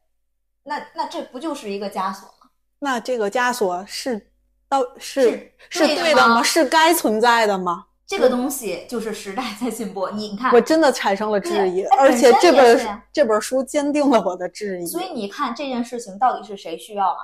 [0.63, 2.38] 那那这不就是一个枷锁吗？
[2.79, 4.31] 那这个枷锁是
[4.67, 6.41] 到是是是对的吗？
[6.41, 7.85] 是该存在的吗？
[8.07, 14.85] 这个东西就是时代在进步，你看我，真的产生了质疑，而且这本这本书坚定了我的质疑。
[14.87, 17.19] 所以你看这件事情到底是谁需要嘛？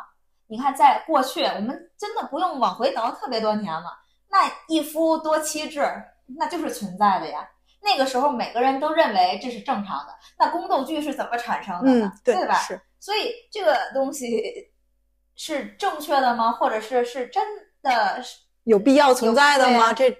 [0.47, 3.85] 你看，在过去我们真的不用往回倒特别多年了，
[4.29, 5.81] 那一夫多妻制
[6.37, 7.39] 那就是存在的呀。
[7.81, 12.05] 那个时候每个人都认为这是正常的，那宫斗剧是怎么产生的呢？
[12.05, 12.55] 嗯，对吧？
[12.59, 14.69] 是所以这个东西
[15.35, 16.51] 是正确的吗？
[16.51, 17.43] 或者是是真
[17.81, 18.21] 的？
[18.63, 19.93] 有必要存在的吗？
[19.93, 20.15] 这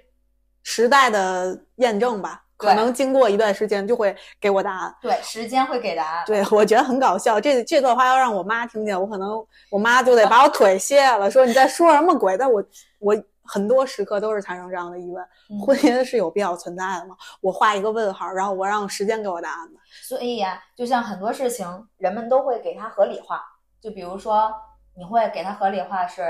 [0.64, 4.96] 时代的验证吧，可能经过一段时间就会给我答案。
[5.02, 6.24] 对，时间会给答案。
[6.26, 7.40] 对，我觉得很搞笑。
[7.40, 12.38] 这这段话要让我妈听见，我可能我妈就得把我腿卸了，说你在说什么鬼？
[12.38, 12.64] 但我
[13.00, 17.16] 我很多时刻都是产生这样的疑问：嗯 婚姻是有必要存在的吗？
[17.42, 19.80] 我画一个问号，然后我让时间给我答案吧。
[20.04, 23.42] 所以呀、就像很多事情，人们都会给它合理化。
[23.82, 24.52] 就比如说，
[24.98, 26.24] 你会给它合理化是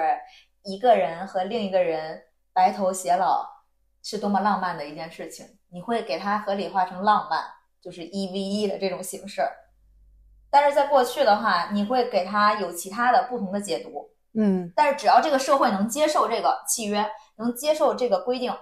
[0.63, 3.47] 一个人和另一个人白头偕老，
[4.03, 5.45] 是多么浪漫的一件事情。
[5.69, 7.43] 你会给它合理化成浪漫，
[7.81, 9.41] 就是一 v 一的这种形式。
[10.49, 14.09] 但是在过去的话，你会给他有其他的不同的解读。
[14.37, 17.05] 嗯，但是只要这个社会能接受这个契约，
[17.35, 18.53] 能接受这个规定，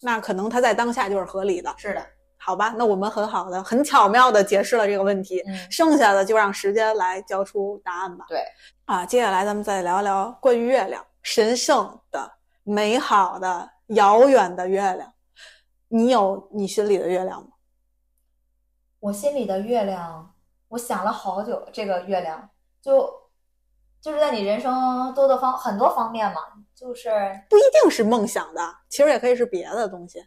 [0.00, 2.06] 那可能他在当下就是合理的，是的，
[2.42, 2.74] 好吧？
[2.78, 5.42] 那我们很好的、很巧妙的解释了这个问题。
[5.46, 8.24] 嗯，剩下的就让时间来交出答案吧。
[8.28, 8.42] 对，
[8.86, 12.32] 啊，接下来咱们再聊聊关于月亮，神圣的、
[12.62, 15.12] 美好的、遥远的月亮。
[15.88, 17.48] 你有你心里的月亮吗？
[19.00, 20.34] 我心里的月亮，
[20.68, 22.48] 我想了好久，这个月亮
[22.80, 23.12] 就
[24.00, 26.40] 就是在你人生多多方很多方面嘛，
[26.74, 27.10] 就是，
[27.48, 30.24] 不一定是梦想的，其实也可以是别的东西。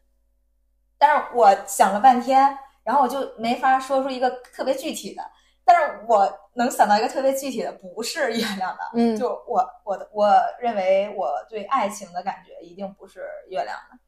[1.06, 5.22] 但是我想了半天，然后我就没法说出一个特别具体的，
[5.66, 13.99] 但是我能想到一个特别具体的，不是月亮的，嗯就我我的我认为我对爱情的感觉一定不是月亮的。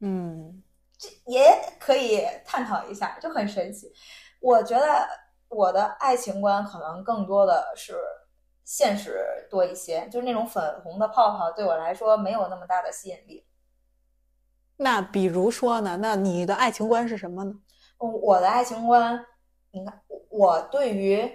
[0.00, 0.62] 嗯，
[0.98, 3.90] 这也可以探讨一下，就很神奇。
[4.40, 5.08] 我觉得
[5.48, 7.96] 我的爱情观可能更多的是
[8.62, 13.45] 现实多一些，就是那种粉红的泡泡对我来说没有那么大的吸引力。
[14.78, 15.96] 那比如说呢？
[15.96, 17.54] 那你的爱情观是什么呢？
[17.98, 19.24] 我的爱情观，
[19.70, 21.28] 你看，我对于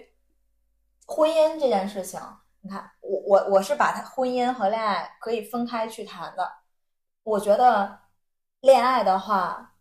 [1.07, 2.19] 婚姻这件事情，
[2.61, 6.47] 你看，我我我是把它婚姻和恋爱可以分开去谈的。
[7.23, 7.99] 我觉得
[8.59, 9.73] 恋爱的话，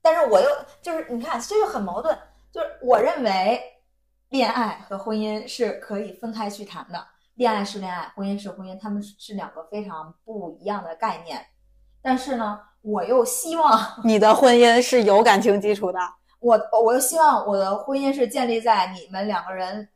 [0.00, 0.48] 但是我又
[0.80, 2.18] 就是你看，这就很矛盾。
[2.50, 3.60] 就是我认为
[4.30, 11.46] 恋爱和婚姻是可以分开去谈的，恋爱是恋爱，婚姻是婚姻，他们是是两个非常不一样的概念。
[12.02, 15.98] 但是呢，我又希望 你的婚姻是有感情基础的，
[16.40, 19.88] 我我又希望我的婚姻是建立在你们两个人，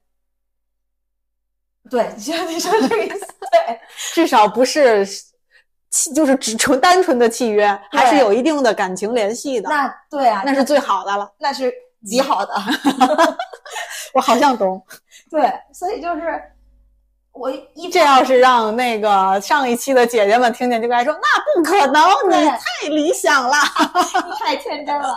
[1.91, 3.81] 对， 你说你说这个意思，对，
[4.13, 5.07] 至少不是
[5.91, 9.69] 契，就是只纯单纯的契约，还是有一定的感情联系的。
[9.69, 11.73] 那对啊，那是最好的了，那是
[12.05, 12.55] 极好的，
[14.13, 14.85] 我好像懂。
[15.31, 16.41] 对，所以就是
[17.35, 23.57] 我一这要是让那个上一期的姐姐们听见，就该说那不可能，你太理想了。
[24.25, 25.17] 你太天真了，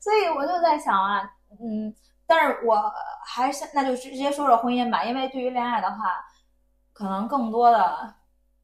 [0.00, 1.22] 所以我就在想啊，
[1.60, 1.94] 嗯，
[2.26, 2.92] 但是我
[3.24, 5.96] 还是那就直接说说婚姻吧，因为对于恋爱的话，
[6.92, 8.14] 可能更多的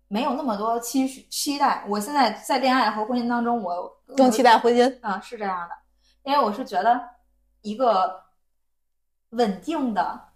[0.09, 1.85] 没有那么多期许期待。
[1.89, 4.99] 我现在在恋爱和婚姻当中，我更期待婚姻。
[5.01, 5.75] 啊，是这样的，
[6.25, 7.01] 因为我是觉得
[7.63, 8.21] 一个
[9.31, 10.28] 稳定的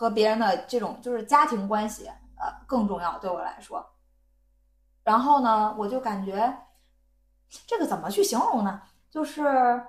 [0.00, 2.06] 和别人的这种就是家庭关系，
[2.38, 3.86] 呃，更重要对我来说。
[5.04, 6.56] 然后呢，我就感觉
[7.66, 8.80] 这个怎么去形容呢？
[9.10, 9.84] 就是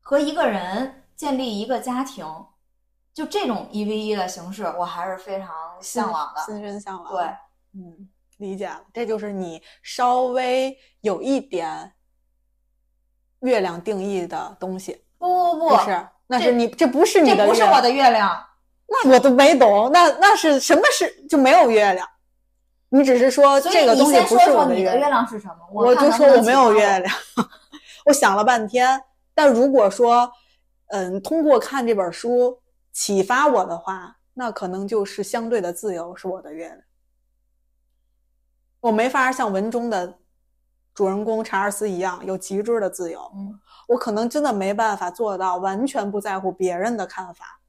[0.00, 2.24] 和一个人建立一个家庭，
[3.12, 5.50] 就这种一 v 一的形式，我还是非常
[5.80, 6.40] 向往的。
[6.42, 7.12] 心深向往。
[7.12, 7.24] 对，
[7.72, 11.92] 嗯，理解了，这就是你稍微有一点
[13.40, 16.08] 月亮定义的东西，不不不，不是？
[16.28, 18.46] 那是你，这不是你的，这不是我，的月亮。
[18.88, 22.08] 那我都没懂，那那是什么是就没有月亮？
[22.88, 25.56] 你只是说这个东西不是说你的月亮，是什么？
[25.72, 27.14] 我就说我没有月亮，
[28.06, 29.02] 我想了半天。
[29.34, 30.30] 但如果说，
[30.88, 32.58] 嗯，通过看这本书
[32.92, 36.78] 启发我的话，那可能就是相对的自由是我的月亮。
[38.80, 40.18] 我没法像文中的
[40.94, 43.58] 主人公查尔斯一样有极致的自由，嗯，
[43.88, 47.60] 我可能真的没办法做到完全不在乎别人的看法，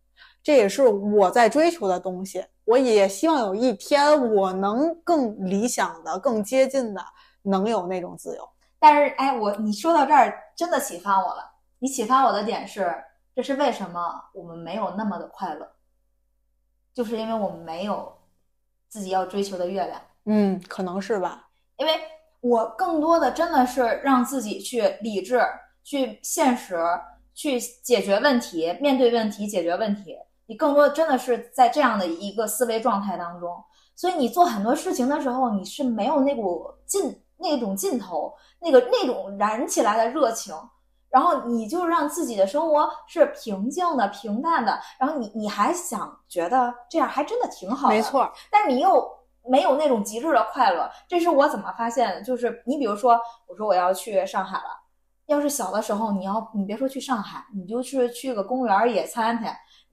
[0.47, 2.41] 这也是我在追求的东西。
[2.63, 7.03] 我也希望有一天我能更理想的、更接近的，
[7.41, 8.49] 能有那种自由。
[8.79, 11.51] 但是哎，我你说到这儿真的启发我了。
[11.79, 12.95] 你启发我的点是，
[13.35, 13.99] 这是为什么
[14.33, 15.69] 我们没有那么的快乐，
[16.93, 18.17] 就是因为我们没有
[18.87, 20.01] 自己要追求的月亮。
[20.27, 21.49] 嗯，可能是吧。
[21.75, 21.91] 因为
[22.39, 25.41] 我更多的真的是让自己去理智、
[25.83, 26.77] 去现实、
[27.33, 30.17] 去解决问题、面对问题、解决问题。
[30.47, 33.63] 你更多的真的是在这样的一个思维状态当中，
[33.95, 40.55] 所以你做很多事情的时候，你是没有那股劲、那种劲头、那个那种燃起来的热情。
[41.09, 49.09] 然后你就让自己的生活是平静的、平淡的，然后你你还想觉得这样还真的挺好的，没错，但是你又
[49.49, 52.21] 没有那种极致的快乐，这是我怎么发现的？
[52.21, 53.17] 就是你比如说，
[53.47, 54.65] 我说我要去上海了，
[55.27, 59.45] 要是小的时候，你要你别说去上海，你就是去个公园野餐去，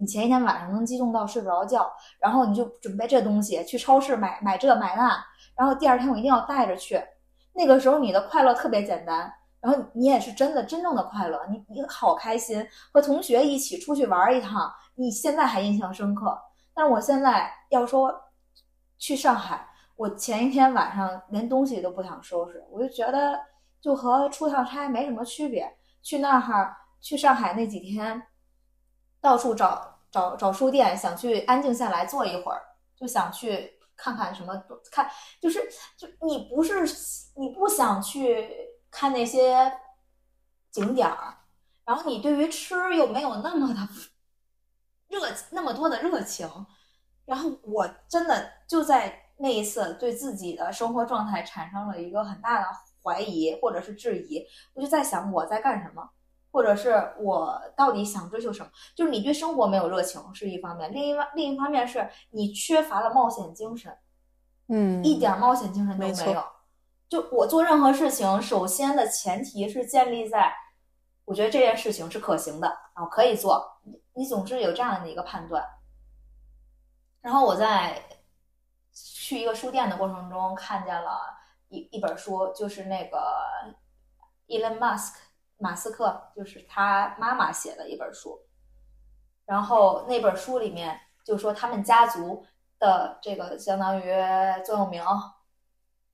[0.04, 5.24] 你前一天晚上能激动到睡不着觉，然后你就准备这东西，去超市买买这买那，
[5.56, 7.02] 然后第二天我一定要带着去。
[7.54, 9.32] 那个时候你的快乐特别简单，
[9.62, 16.38] 然后你也是真的真正的快乐，你你好开心，和同学一起出去玩一趟，你现在还印象深刻。
[16.74, 18.14] 但是我现在要说
[18.98, 23.40] 去上海，我前一天晚上连东西都不想收拾，我就觉得
[23.80, 25.74] 就和出趟差没什么区别。
[26.02, 28.22] 去那儿去上海那几天，
[29.22, 32.62] 到处找找找书店，想去安静下来坐一会儿，
[32.94, 34.54] 就想去看看什么
[34.92, 35.10] 看，
[35.40, 35.58] 就是
[35.96, 36.86] 就你不是
[37.34, 38.48] 你不想去
[38.92, 39.72] 看那些
[40.70, 41.34] 景点儿，
[41.84, 43.88] 然后你对于吃又没有那么的
[45.08, 46.48] 热那么多的热情，
[47.24, 52.68] 然后我真的就在那一次对自己的生活状态产生了一个很大的
[53.02, 56.08] 怀疑或者是质疑，我就在想我在干什么，
[56.54, 58.70] 或者是我到底想追求什么？
[58.94, 63.92] 就是你对生活没有热情是一方面，另一方另一方面是你缺乏了冒险精神，
[64.68, 66.44] 嗯，一点冒险精神都没有。
[67.08, 70.54] 就我做任何事情，首先的前提是建立在，
[71.24, 73.80] 我觉得这件事情是可行的啊，可以做。
[73.82, 75.60] 你你总是有这样的一个判断。
[77.20, 78.00] 然后我在
[78.92, 81.18] 去一个书店的过程中，看见了
[81.68, 83.18] 一一本书，就是那个
[84.46, 85.14] Elon Musk
[85.64, 88.38] 马斯克，就是他妈妈写的一本书。
[89.46, 92.44] 然后那本书里面就说他们家族
[92.78, 94.12] 的这个相当于
[94.62, 95.02] 座右铭，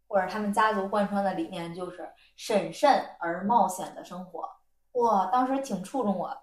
[0.07, 4.49] 或者他们家族贯穿的理念就是审慎而冒险的生活。
[4.93, 6.37] 哇，当时挺触动我，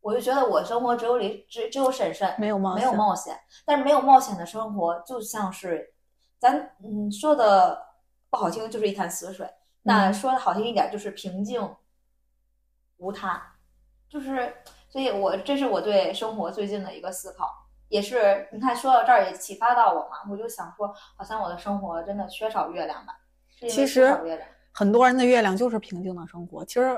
[0.00, 3.38] 我就觉得我生活只有里只只有审慎，没有冒没有冒险。
[3.66, 5.92] 但是没有冒险的生活就像是
[6.38, 7.82] 咱嗯说的
[8.30, 9.46] 不好听，就是一潭死水。
[9.86, 11.62] 那说的好听一点，就是平静
[13.04, 13.42] 无他。
[14.08, 14.54] 就是，
[14.88, 17.50] 所以我这是我对生活最近的一个思考，
[17.88, 23.18] 也是你看说到这儿也启发到我嘛，我就想说，好像我的生活真的缺少月亮吧。
[23.68, 24.16] 其实
[24.72, 26.64] 很多人的月亮就是平静的生活。
[26.64, 26.96] 其实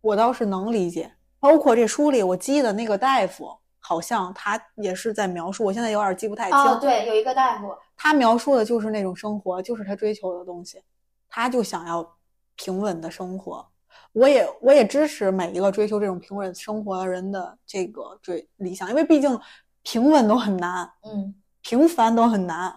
[0.00, 6.56] 我倒是能理解，包括这书里我记得那个大夫，好像他也是在描述，我现在有点记不太清。
[6.56, 10.80] 哦，对，有一个大夫，他描述的就是那种生活，就是他追求的东西，
[11.28, 12.16] 他就想要
[12.54, 13.68] 平稳的生活。
[14.16, 19.38] 我也我也支持每一个追求这种平稳生活的人的这个追理想，因为毕竟
[19.82, 22.74] 平稳都很难，嗯，平凡都很难。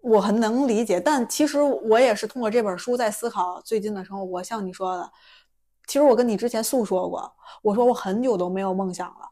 [0.00, 4.24] 我很能理解，但其实我也是通过这本书在思考最近的生活。
[4.24, 5.12] 我像你说的，
[5.86, 7.30] 其实我跟你之前诉说过，
[7.60, 9.28] 我说我很久都没有梦想了，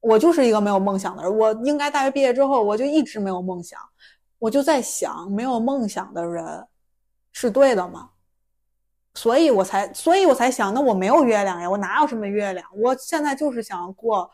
[0.00, 1.38] 我就是一个没有梦想的人。
[1.38, 3.80] 我应该大学毕业之后，我就一直没有梦想。
[4.38, 6.68] 我就在想，没有梦想的人
[7.32, 8.10] 是对的吗？
[9.14, 12.66] 所以我才，所以我才想，那我没有月亮呀，我哪有什么月亮？
[12.74, 14.30] 我现在就是想过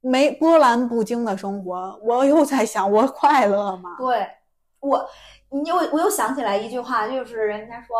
[0.00, 1.98] 没波澜不惊的生活。
[2.02, 3.96] 我又在想，我快乐吗？
[3.98, 4.28] 对。
[4.80, 5.08] 我，
[5.48, 7.96] 你又我又想起来一句话，就是人家说，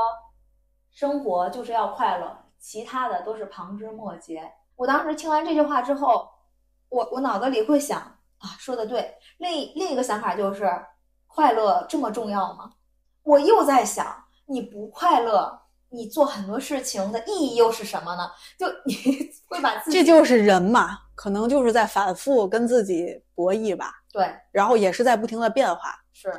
[0.90, 4.52] 生活就是要快乐，其他的都是旁枝末节。
[4.76, 6.28] 我当时听完这句话之后，
[6.90, 9.14] 我我脑子里会想啊，说的对。
[9.38, 10.70] 另另一个想法就是，
[11.26, 12.70] 快乐这么重要吗？
[13.22, 14.07] 我又在想，
[14.44, 15.62] 你不快乐，
[15.95, 18.28] 你做很多事情的意义又是什么呢？
[18.59, 18.95] 就你
[19.47, 23.92] 会把自己，这就是人嘛，可能就是在反复跟自己博弈吧。
[24.12, 25.95] 对，然后也是在不停的变化。
[26.12, 26.32] 是。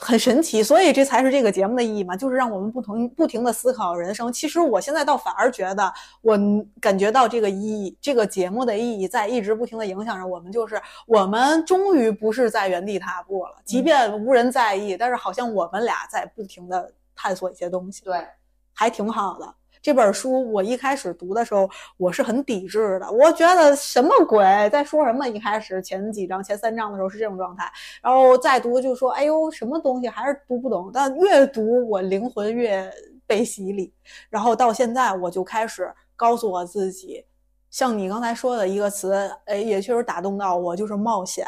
[0.00, 4.30] 很神奇，所以这才是这个节目的意义嘛，就是让我们不同不停的思考人生。
[4.32, 6.36] 其实我现在倒反而觉得，我
[6.80, 10.50] 感觉到这个意义，这个节目的意义在一直不停的影响着我们。
[10.50, 18.26] 就是我们终于不是在原地踏步了，即便无人在意，但是好像我们俩在不停的探索一些东西，对，
[18.72, 19.54] 还挺好的。
[19.82, 23.12] 这本书我一开始读的时候，我是很抵制的。
[23.12, 25.28] 我觉得什么鬼，在说什么？
[25.28, 32.90] 一开始前几章、前三章的时候是这种状态，然后再读就说：“哎呦，什么东西还是读不懂。”但越读我灵魂越
[33.26, 33.92] 被洗礼，
[34.30, 37.22] 然后到现在我就开始告诉我自己，
[37.68, 39.12] 像你刚才说的一个词，
[39.44, 41.46] 哎，也确实打动到我，就是冒险。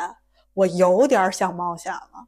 [0.52, 2.26] 我有点想冒险了。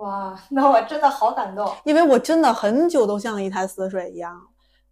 [0.00, 4.40] 哇，那我真的好感动，因为我真的很久都像一潭死水一样。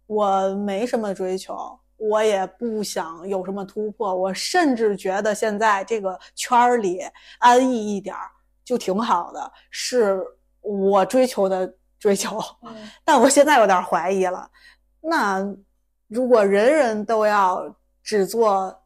[0.05, 4.15] 我没什么追求，我也不想有什么突破。
[4.15, 7.01] 我甚至觉得现在这个圈儿里
[7.39, 8.29] 安逸一点儿
[8.63, 10.23] 就挺好的，是
[10.61, 12.39] 我追求的追求。
[13.03, 14.49] 但我现在有点怀疑了。
[15.01, 15.43] 那
[16.07, 18.79] 如果人人都要只做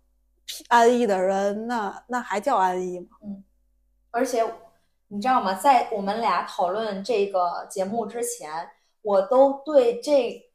[0.70, 3.08] 安逸的人，那那还叫安逸吗？
[3.26, 3.44] 嗯。
[4.12, 4.46] 而且
[5.08, 5.54] 你知道吗？
[5.54, 8.70] 在我们俩讨论这个节目之前，
[9.02, 10.50] 我都对这。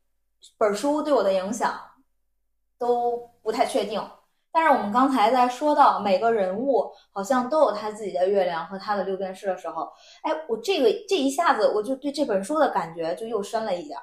[0.57, 1.77] 本书对我的影响
[2.79, 4.01] 都不太确定，
[4.53, 9.93] 但是我们刚才在说到每个人物好像都有他自己的月亮和他的六便士的时候，
[10.23, 13.99] 哎，我这个这一下子我就对这本书的感觉就又深了一点。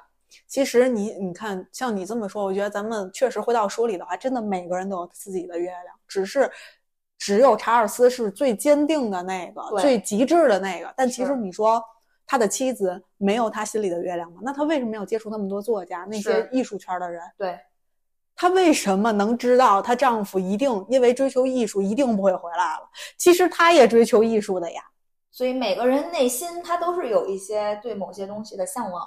[0.46, 6.50] 其实你你看，像你这么说，我觉得咱们确实回到书里的话，真的每个人都有自己的月亮，只是
[7.18, 10.92] 只有查尔斯是最坚定的那个，最极致的那个。
[10.96, 11.82] 但其实你说。
[12.28, 14.40] 他的妻子没有他心里的月亮吗？
[14.42, 17.22] 那他为什么要接触那么多作家、那些艺术圈的人？
[17.38, 17.56] 对，
[18.34, 22.90] 他为什么能知道她丈夫一定因为追求艺术一定不会回来了？
[23.16, 24.82] 其实他也追求艺术的呀。
[25.30, 29.06] 所以每个人内心他都是有一些对某些东西的向往，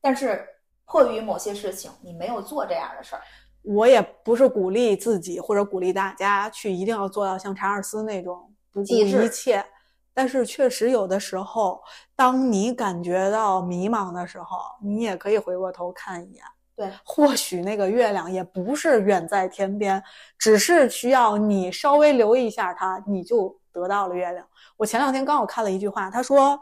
[0.00, 0.48] 但是
[0.86, 3.20] 迫于某些事情，你没有做这样的事儿。
[3.64, 9.64] 我也不是鼓励自己或者鼓励大家去一定要做到像查尔斯那种不顾一切。
[10.12, 11.82] 但是确实有的时候，
[12.14, 16.44] 当你感觉到迷茫的时候，你也可以回过头看一眼。
[16.76, 20.02] 对，或许那个月亮也不是远在天边，
[20.38, 24.46] 只是需要你稍微留意一下它，你就得到了月亮。
[24.76, 26.60] 我前两天刚好看了一句话，他说：“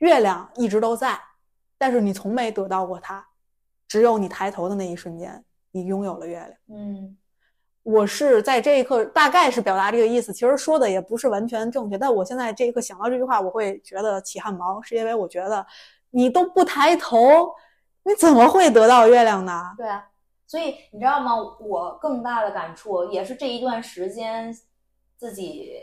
[0.00, 1.18] 月亮一直都在，
[1.78, 3.26] 但是你从没得到过它，
[3.86, 5.44] 只有你抬头的那一瞬间，
[5.74, 7.16] 你拥有了月亮。”嗯。
[7.82, 10.32] 我是在这一刻，大概是表达这个意思。
[10.32, 15.66] 其实说的也不是完全正确，但我现在这一刻想到这句话，我会觉得起汗毛，是因为我觉得
[16.08, 17.54] 你都不抬头，
[18.04, 19.74] 你怎么会得到月亮呢？
[19.76, 20.08] 对啊，
[20.46, 21.34] 所以你知道吗？
[21.60, 24.50] 我更大的感触也是这一段时间
[25.18, 25.82] 自己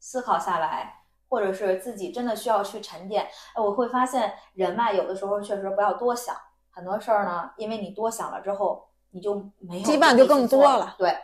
[0.00, 3.24] 思考下来，或者是自己真的需要去沉淀。
[3.54, 6.34] 哎，我会发现人嘛，有的时候确实不要多想
[6.70, 10.96] 很多事儿呢，因为你多想了之后，你就没有羁绊就更多了。
[10.98, 11.16] 对，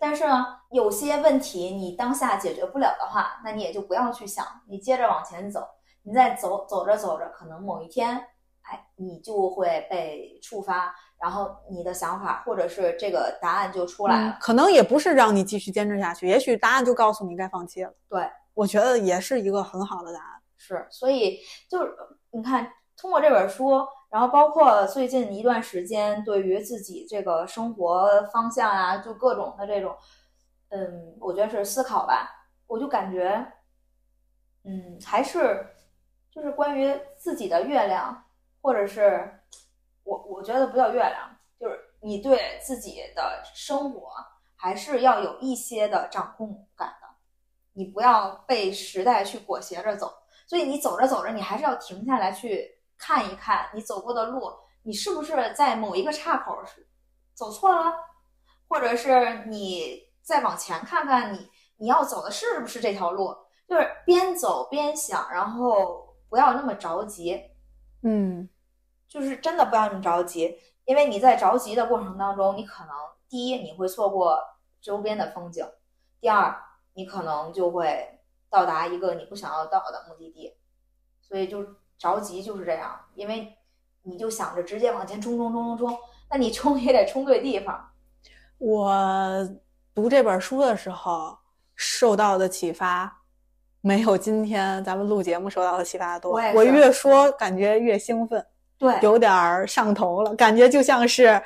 [0.00, 5.66] 但是呢，有些问题你当下解决不了的话，那你也就不要去想，你接着往前走。
[6.04, 8.16] 你再走走着走着，可能某一天，
[8.62, 14.36] 哎，你就会被触发，然后你的想法或者是这个答案就出来了。
[14.40, 17.94] 可能也不是让你继续坚持下去，也许答案就告诉你该放弃了。
[18.08, 20.42] 对，我觉得也是一个很好的答案。
[20.56, 21.38] 是，所以
[21.70, 21.94] 就是
[22.32, 29.96] 你看，通过这本书，然后包括最近一段时间，对于自己这个生活方向啊，就各种的这种，
[30.68, 32.28] 嗯，我觉得是思考吧，
[32.66, 33.44] 我就感觉，
[34.64, 35.66] 嗯，还是。
[36.34, 38.24] 就是关于自己的月亮，
[38.62, 39.30] 或者是
[40.02, 44.08] 我我觉得不叫月亮，就是你对自己的生活
[44.56, 47.06] 还是要有一些的掌控感的，
[47.74, 50.10] 你不要被时代去裹挟着走。
[50.46, 54.52] 所以你走着走着，你还是要停下来去看一看你走过的路，
[54.84, 56.86] 你是不是在某一个岔口是
[57.34, 57.92] 走错了，
[58.68, 63.36] 或者是你再往前看看你你要走的是不是这条路，
[63.66, 66.10] 就是边走边想，然后。
[66.32, 67.38] 不要那么着急，
[68.00, 68.48] 嗯，
[69.06, 72.94] 就是真的不要那么着急，因为你在着急的过程当中，你可能
[73.28, 74.42] 第一你会错过
[74.80, 75.62] 周边的风景，
[76.22, 76.58] 第二
[76.94, 80.56] 你可能就会到达一个你不想要到的目的地，
[81.20, 81.62] 所以就
[82.02, 83.46] 着急就是这样，因为
[84.02, 85.96] 你就想着直接往前冲冲冲冲冲，
[86.28, 87.80] 那你冲也得冲对地方。
[88.58, 89.48] 我
[89.94, 91.38] 读这本书的时候
[91.76, 93.20] 受到的启发。
[93.84, 96.40] 没有今天咱们录节目受到的启发多。
[96.54, 98.44] 我越说感觉越兴奋，
[98.78, 101.40] 对，有点上头了，感觉就像是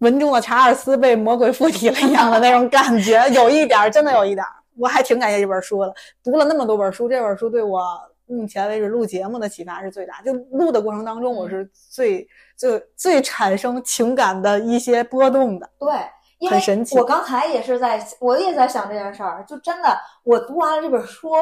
[0.00, 4.44] 文中的查尔斯被魔鬼附体了一样的那种感觉，有一点，真的有一点。
[4.76, 5.92] 我还挺感谢这本书的，
[6.22, 7.80] 读了那么多本书，这本书对我
[8.28, 10.20] 目前为止录节目的启发是最大。
[10.22, 15.68] 就录的过程当中，我是最最最产生情感的一些波动的。
[15.78, 15.88] 对。
[16.40, 16.56] 因为
[16.92, 21.32] 我刚才也是在，我也在想这件事儿，就真的，我读完了这本书，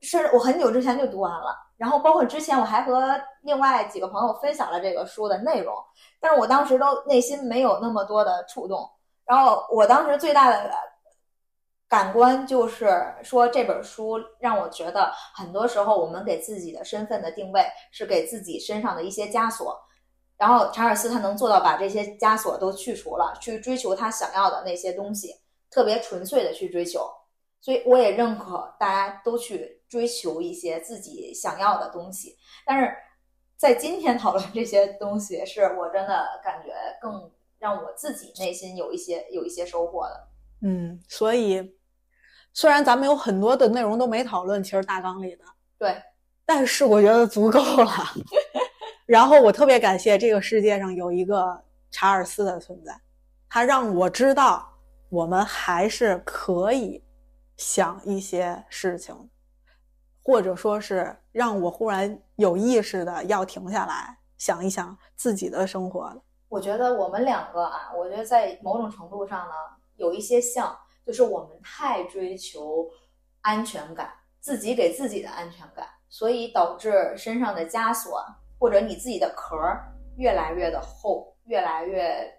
[0.00, 5.72] 是我很久之前就读完了，然后包括之前我还和另外几个朋友分享了这个书的内容，
[6.18, 8.90] 但是我当时都内心没有那么多的触动，
[9.24, 10.68] 然后我当时最大的
[11.90, 12.88] 感官就是
[13.24, 19.76] 说这本书让我觉得，很多时候我们给自己的身份的定位是给自己身上的一些枷锁。
[20.38, 25.34] 然后查尔斯他能做到把这些枷锁都去除了，去追求他想要的那些东西，
[25.68, 27.10] 特别纯粹的去追求。
[27.60, 32.36] 所以我也认可大家都去追求一些自己想要的东西。
[32.64, 32.90] 但是
[33.56, 36.72] 在今天讨论这些东西，是我真的感觉
[37.02, 40.28] 更让我自己内心有一些有一些收获的。
[40.62, 41.74] 嗯，所以
[42.52, 45.44] 虽然咱们有很多的内容都没讨论，其实大纲里的
[45.78, 46.02] 对，
[46.44, 47.90] 但是我觉得足够了。
[49.06, 53.00] 然后我特别感谢这个世界上有一个查尔斯的存在，
[53.48, 54.68] 他让我知道
[55.08, 57.02] 我们还是可以
[57.56, 59.16] 想一些事情，
[60.22, 66.22] 或者说是让我忽然有意识的要停下来想一想自己的生活了。
[66.48, 69.54] 我觉得我们两个啊，我觉得在某种程度上呢
[69.96, 70.76] 有一些像，
[71.06, 72.90] 就是我们太追求
[73.40, 78.24] 安全感，自己给自己的安全感，所以导致身上的枷锁。
[78.62, 79.56] 或者你自己的壳
[80.18, 82.30] 越来越的厚，越来越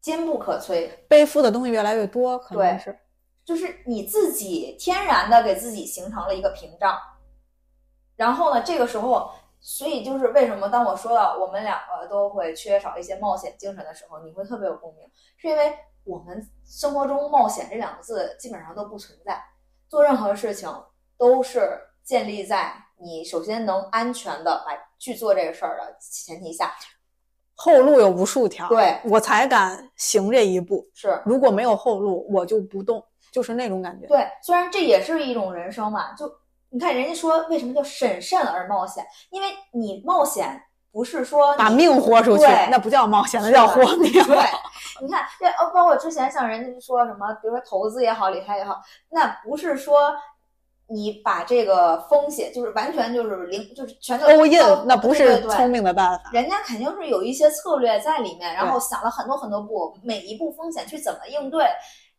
[0.00, 2.98] 坚不可摧，背负的东西越来越多，可能是，
[3.44, 6.98] 就是你自己天然的给自己形成了一个屏障。
[8.16, 9.30] 然后呢，这个时候，
[9.60, 15.72] 所以就是为什么当我说到我们两个都会缺少一些冒险精神的时候，你会特别有共鸣，是因为
[16.08, 19.38] 我们生活中冒险这两个字基本上都不存在，
[19.88, 20.66] 做任何事情
[21.18, 22.72] 都是建立在。
[23.00, 26.72] 你首先能安全的来去做这个事儿的前提下，
[27.54, 30.84] 后路有无数条，对我才敢行这一步。
[30.94, 34.06] 是，如果没有后路，我就不动，就是那种感觉。
[34.06, 36.28] 对，虽然这也是一种人生嘛，就
[36.70, 40.60] 你看人家说为什么叫审慎而冒险，因为你冒险
[40.92, 44.12] 不是说把命豁出去，那不叫冒险，那叫豁命。
[44.12, 44.36] 对，
[45.02, 50.14] 你看这呃，包括之前像人家说什么，比如说投资也好，理财也好，那不是说。
[50.90, 56.30] 你把这个风险就是完全就是零，就是全都 all in，那不是聪明的办法。
[56.32, 61.66] 人家肯定是有一些策略在里面，然后想了很多很多步，每一步风险去怎么应对。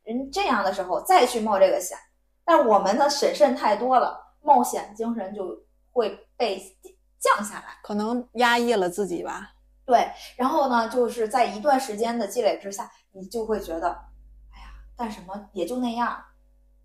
[0.03, 1.97] 人这样的时候再去冒这个险，
[2.45, 5.45] 但我们的审慎太多了，冒险精神就
[5.91, 6.61] 会被
[7.19, 9.51] 降下来，可能压抑了自己吧。
[9.85, 13.89] 对，然后呢，就是在一段时间的积累之下，你就会觉得，
[14.51, 16.23] 哎呀，干什么也就那样。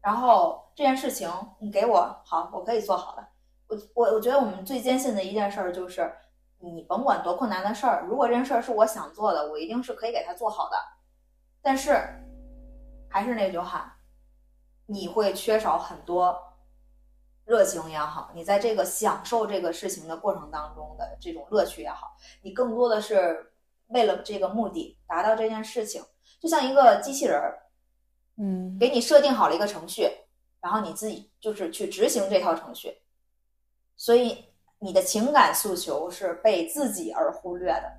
[0.00, 1.30] 然后这件事情
[1.60, 3.26] 你给我好，我可以做好的。
[3.68, 6.12] 我我我觉得我们最坚信的一件事儿就是，
[6.58, 10.76] 你甭管多困难的事儿，如果这件事儿是我想做的，我一定是可以给他做好的。
[11.62, 11.92] 但是
[13.08, 13.96] 还是那句话，
[14.86, 16.38] 你会缺少很多
[17.44, 23.52] 热情也好，你在这个享受这个事情的过程当中的这种乐趣也好，你更多的是
[23.88, 26.02] 为了这个目的达到这件事情，
[26.40, 27.62] 就像一个机器人儿，
[28.38, 30.08] 嗯，给你设定好了一个程序，
[30.60, 32.96] 然后你自己就是去执行这套程序，
[33.96, 34.46] 所以
[34.78, 37.92] 你的情感诉求是被自己而忽略的。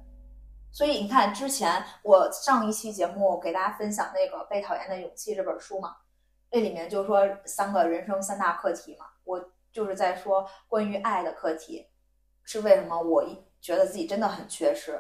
[0.72, 5.96] 所以你看，之前我上一期节目给大家分享那个《被讨厌的勇气》这本书嘛，
[6.52, 9.44] 这里面就说三个人生三大课题嘛，我
[9.74, 11.86] 就是在说关于爱的课题，
[12.46, 14.98] 是为什么我一觉得自己真的很缺失，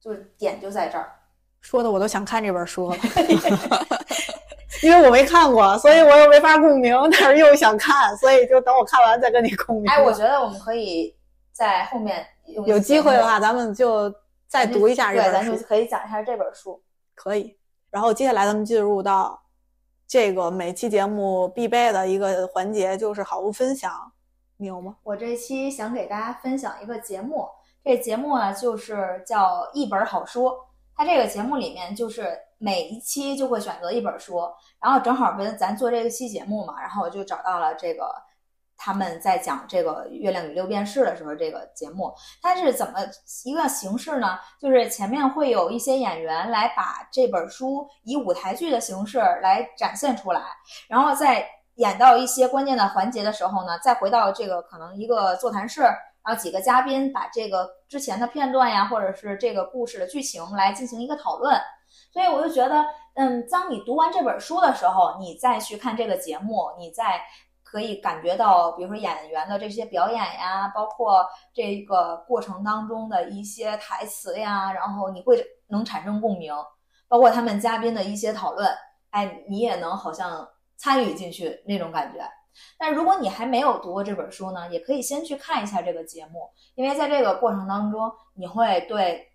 [0.00, 1.12] 就是点就在这儿。
[1.60, 2.96] 说的我都想看这本书了，
[4.82, 9.90] 因为我没看过，所以我又没法共鸣，但是又想看，所以就等我看完再跟你共鸣。
[9.90, 11.16] 哎，我觉得我们可以
[11.52, 12.26] 在后面
[12.66, 14.14] 有机会的话，咱们就
[14.46, 16.82] 再读一下这对，本咱就书，可以讲一下这本书。
[17.14, 17.58] 可以。
[17.90, 19.40] 然后接下来咱们进入到
[20.14, 24.12] 这个每期节目必备的一个环节，就是好物分享。
[24.58, 24.94] 你有吗？
[25.02, 27.48] 我这期想给大家分享一个节目，
[27.82, 30.52] 这节目呢就是叫一本好书。
[30.94, 34.38] 它这个节目里面就是每一期就会选择一本书，
[34.80, 38.14] 然后正好跟咱做这个期节目嘛，然后我就找到了这个
[38.76, 43.00] 他们在讲这个《月亮与六便士》的时候，这个节目它是怎么
[43.44, 44.38] 一个形式呢？
[44.60, 50.42] 就是前面会有一些演员来把这本书以舞台剧的形式来展现出来，
[50.88, 51.46] 然后在
[51.76, 61.60] 演到一些关键的环节的时候呢，再回到这个可能一个座谈室，然后几个嘉宾把这个之前的片段呀，或者是这个故事的剧情来进行一个讨论。
[62.12, 62.84] 所以我就觉得，
[63.14, 67.20] 嗯，当你读完这本书的时候，你再去看这个节目，你再
[67.74, 76.54] 可以感觉到，比如说演员的这些表演呀，包括这个过程当中的一些台词呀，然后你会能产生共鸣，
[77.08, 78.72] 包括他们嘉宾的一些讨论，
[79.10, 82.20] 哎，你也能好像参与进去那种感觉。
[82.78, 89.26] 但如果你还没有读过这本书呢，也可以先去看一下这个节目，因为在这个过程当中，你会对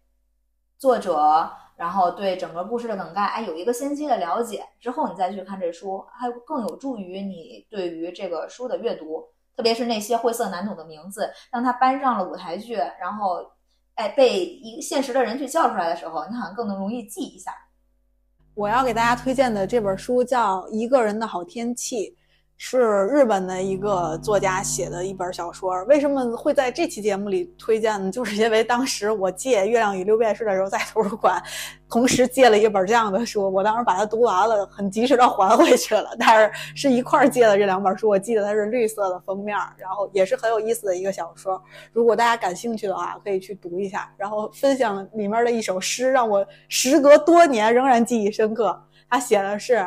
[0.77, 4.65] 作者，然后对整个故事的梗概，哎，有一个先期的了解。
[4.81, 9.25] 之后你再去看这书，还更有助于你对于这个书的阅读，
[9.55, 13.49] 特别是那些晦涩难懂的名字，当它搬上了舞台剧，然后
[13.95, 17.53] 哎被一现实的人去叫出来的时候，你好像更能容易记一下。
[18.55, 22.11] 我要给大家推荐的这本书叫《一个人的好天气》，
[22.61, 25.81] 是日本的一个作家写的一本小说。
[25.85, 28.11] 为什么会在这期节目里推荐呢？
[28.11, 31.41] 就是因为当时我借《月亮与六便士》的时候，在图书馆
[31.89, 36.13] 同时借了一本这样的书，我当时把它读完了，很及时的还回去了。
[36.19, 41.63] 但是是一块儿借的这两本书，我记得它是绿色的封面，然后也是很有意思的一个小说。
[41.93, 44.13] 如果大家感兴趣的话，可以去读一下。
[44.17, 48.77] 然后分享里面的一首诗，让我时隔多年仍然记忆深刻。
[49.09, 49.81] 他写的是。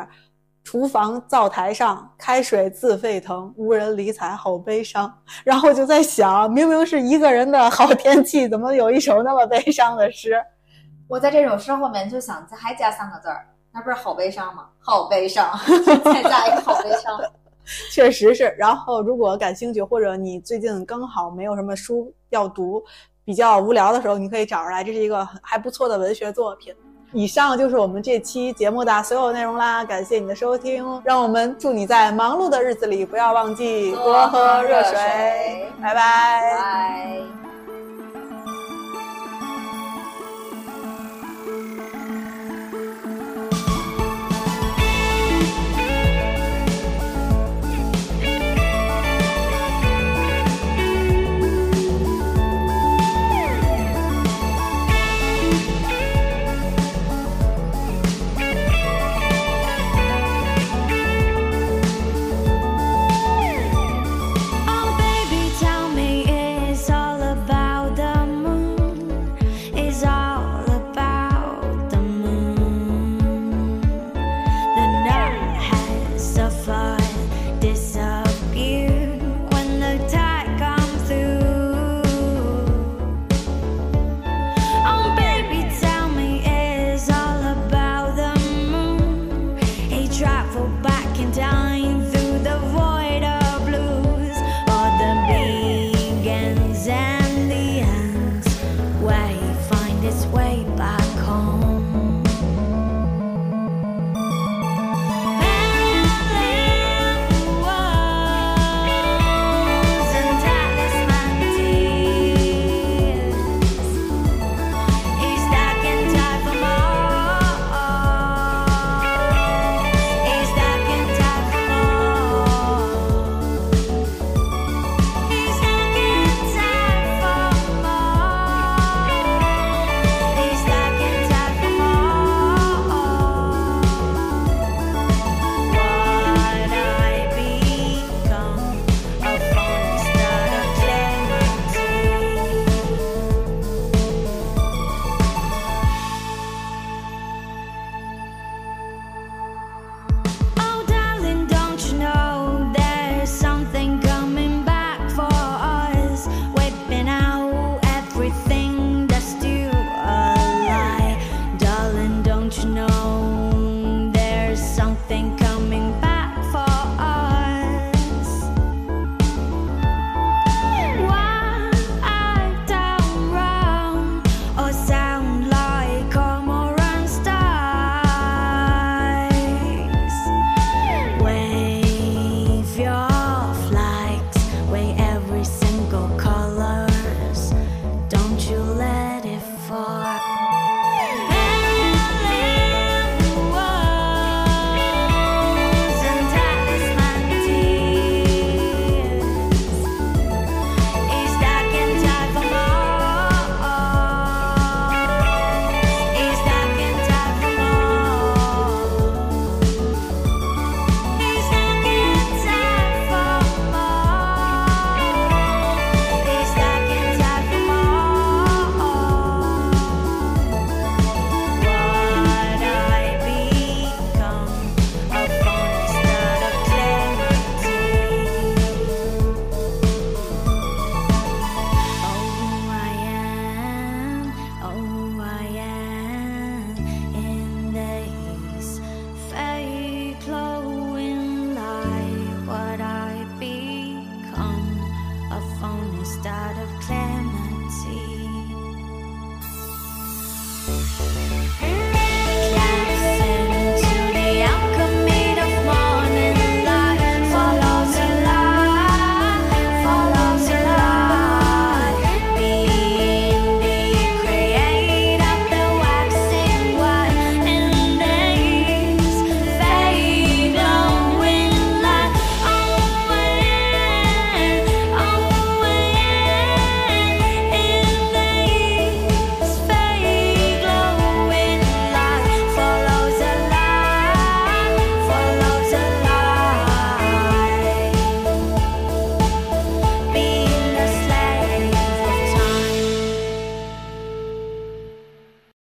[0.64, 5.12] 厨房灶台上，开水自沸腾，无人理睬，好悲伤。
[5.44, 10.40] 然后就在想，明明是一个人的好天气，怎么有一首那么悲伤的诗？
[11.08, 14.68] 我在这首诗后面就想还加三个字儿，那不是好悲伤吗？
[14.78, 15.52] 好悲伤，
[16.04, 17.20] 再加一个好悲伤。
[17.92, 18.54] 确实是。
[18.58, 22.82] 然后，如果感兴趣，或者你最近刚好没有什么书要读，
[23.24, 26.74] 比较无聊的时候，你可以找出来，这是一个还不错的文学作品。
[27.12, 36.40] 以上就是我们这期节目的所有内容啦，感谢你的收听，让我们祝你在忙碌的日子里不要忘记多喝热水，拜拜。
[36.58, 37.51] 拜。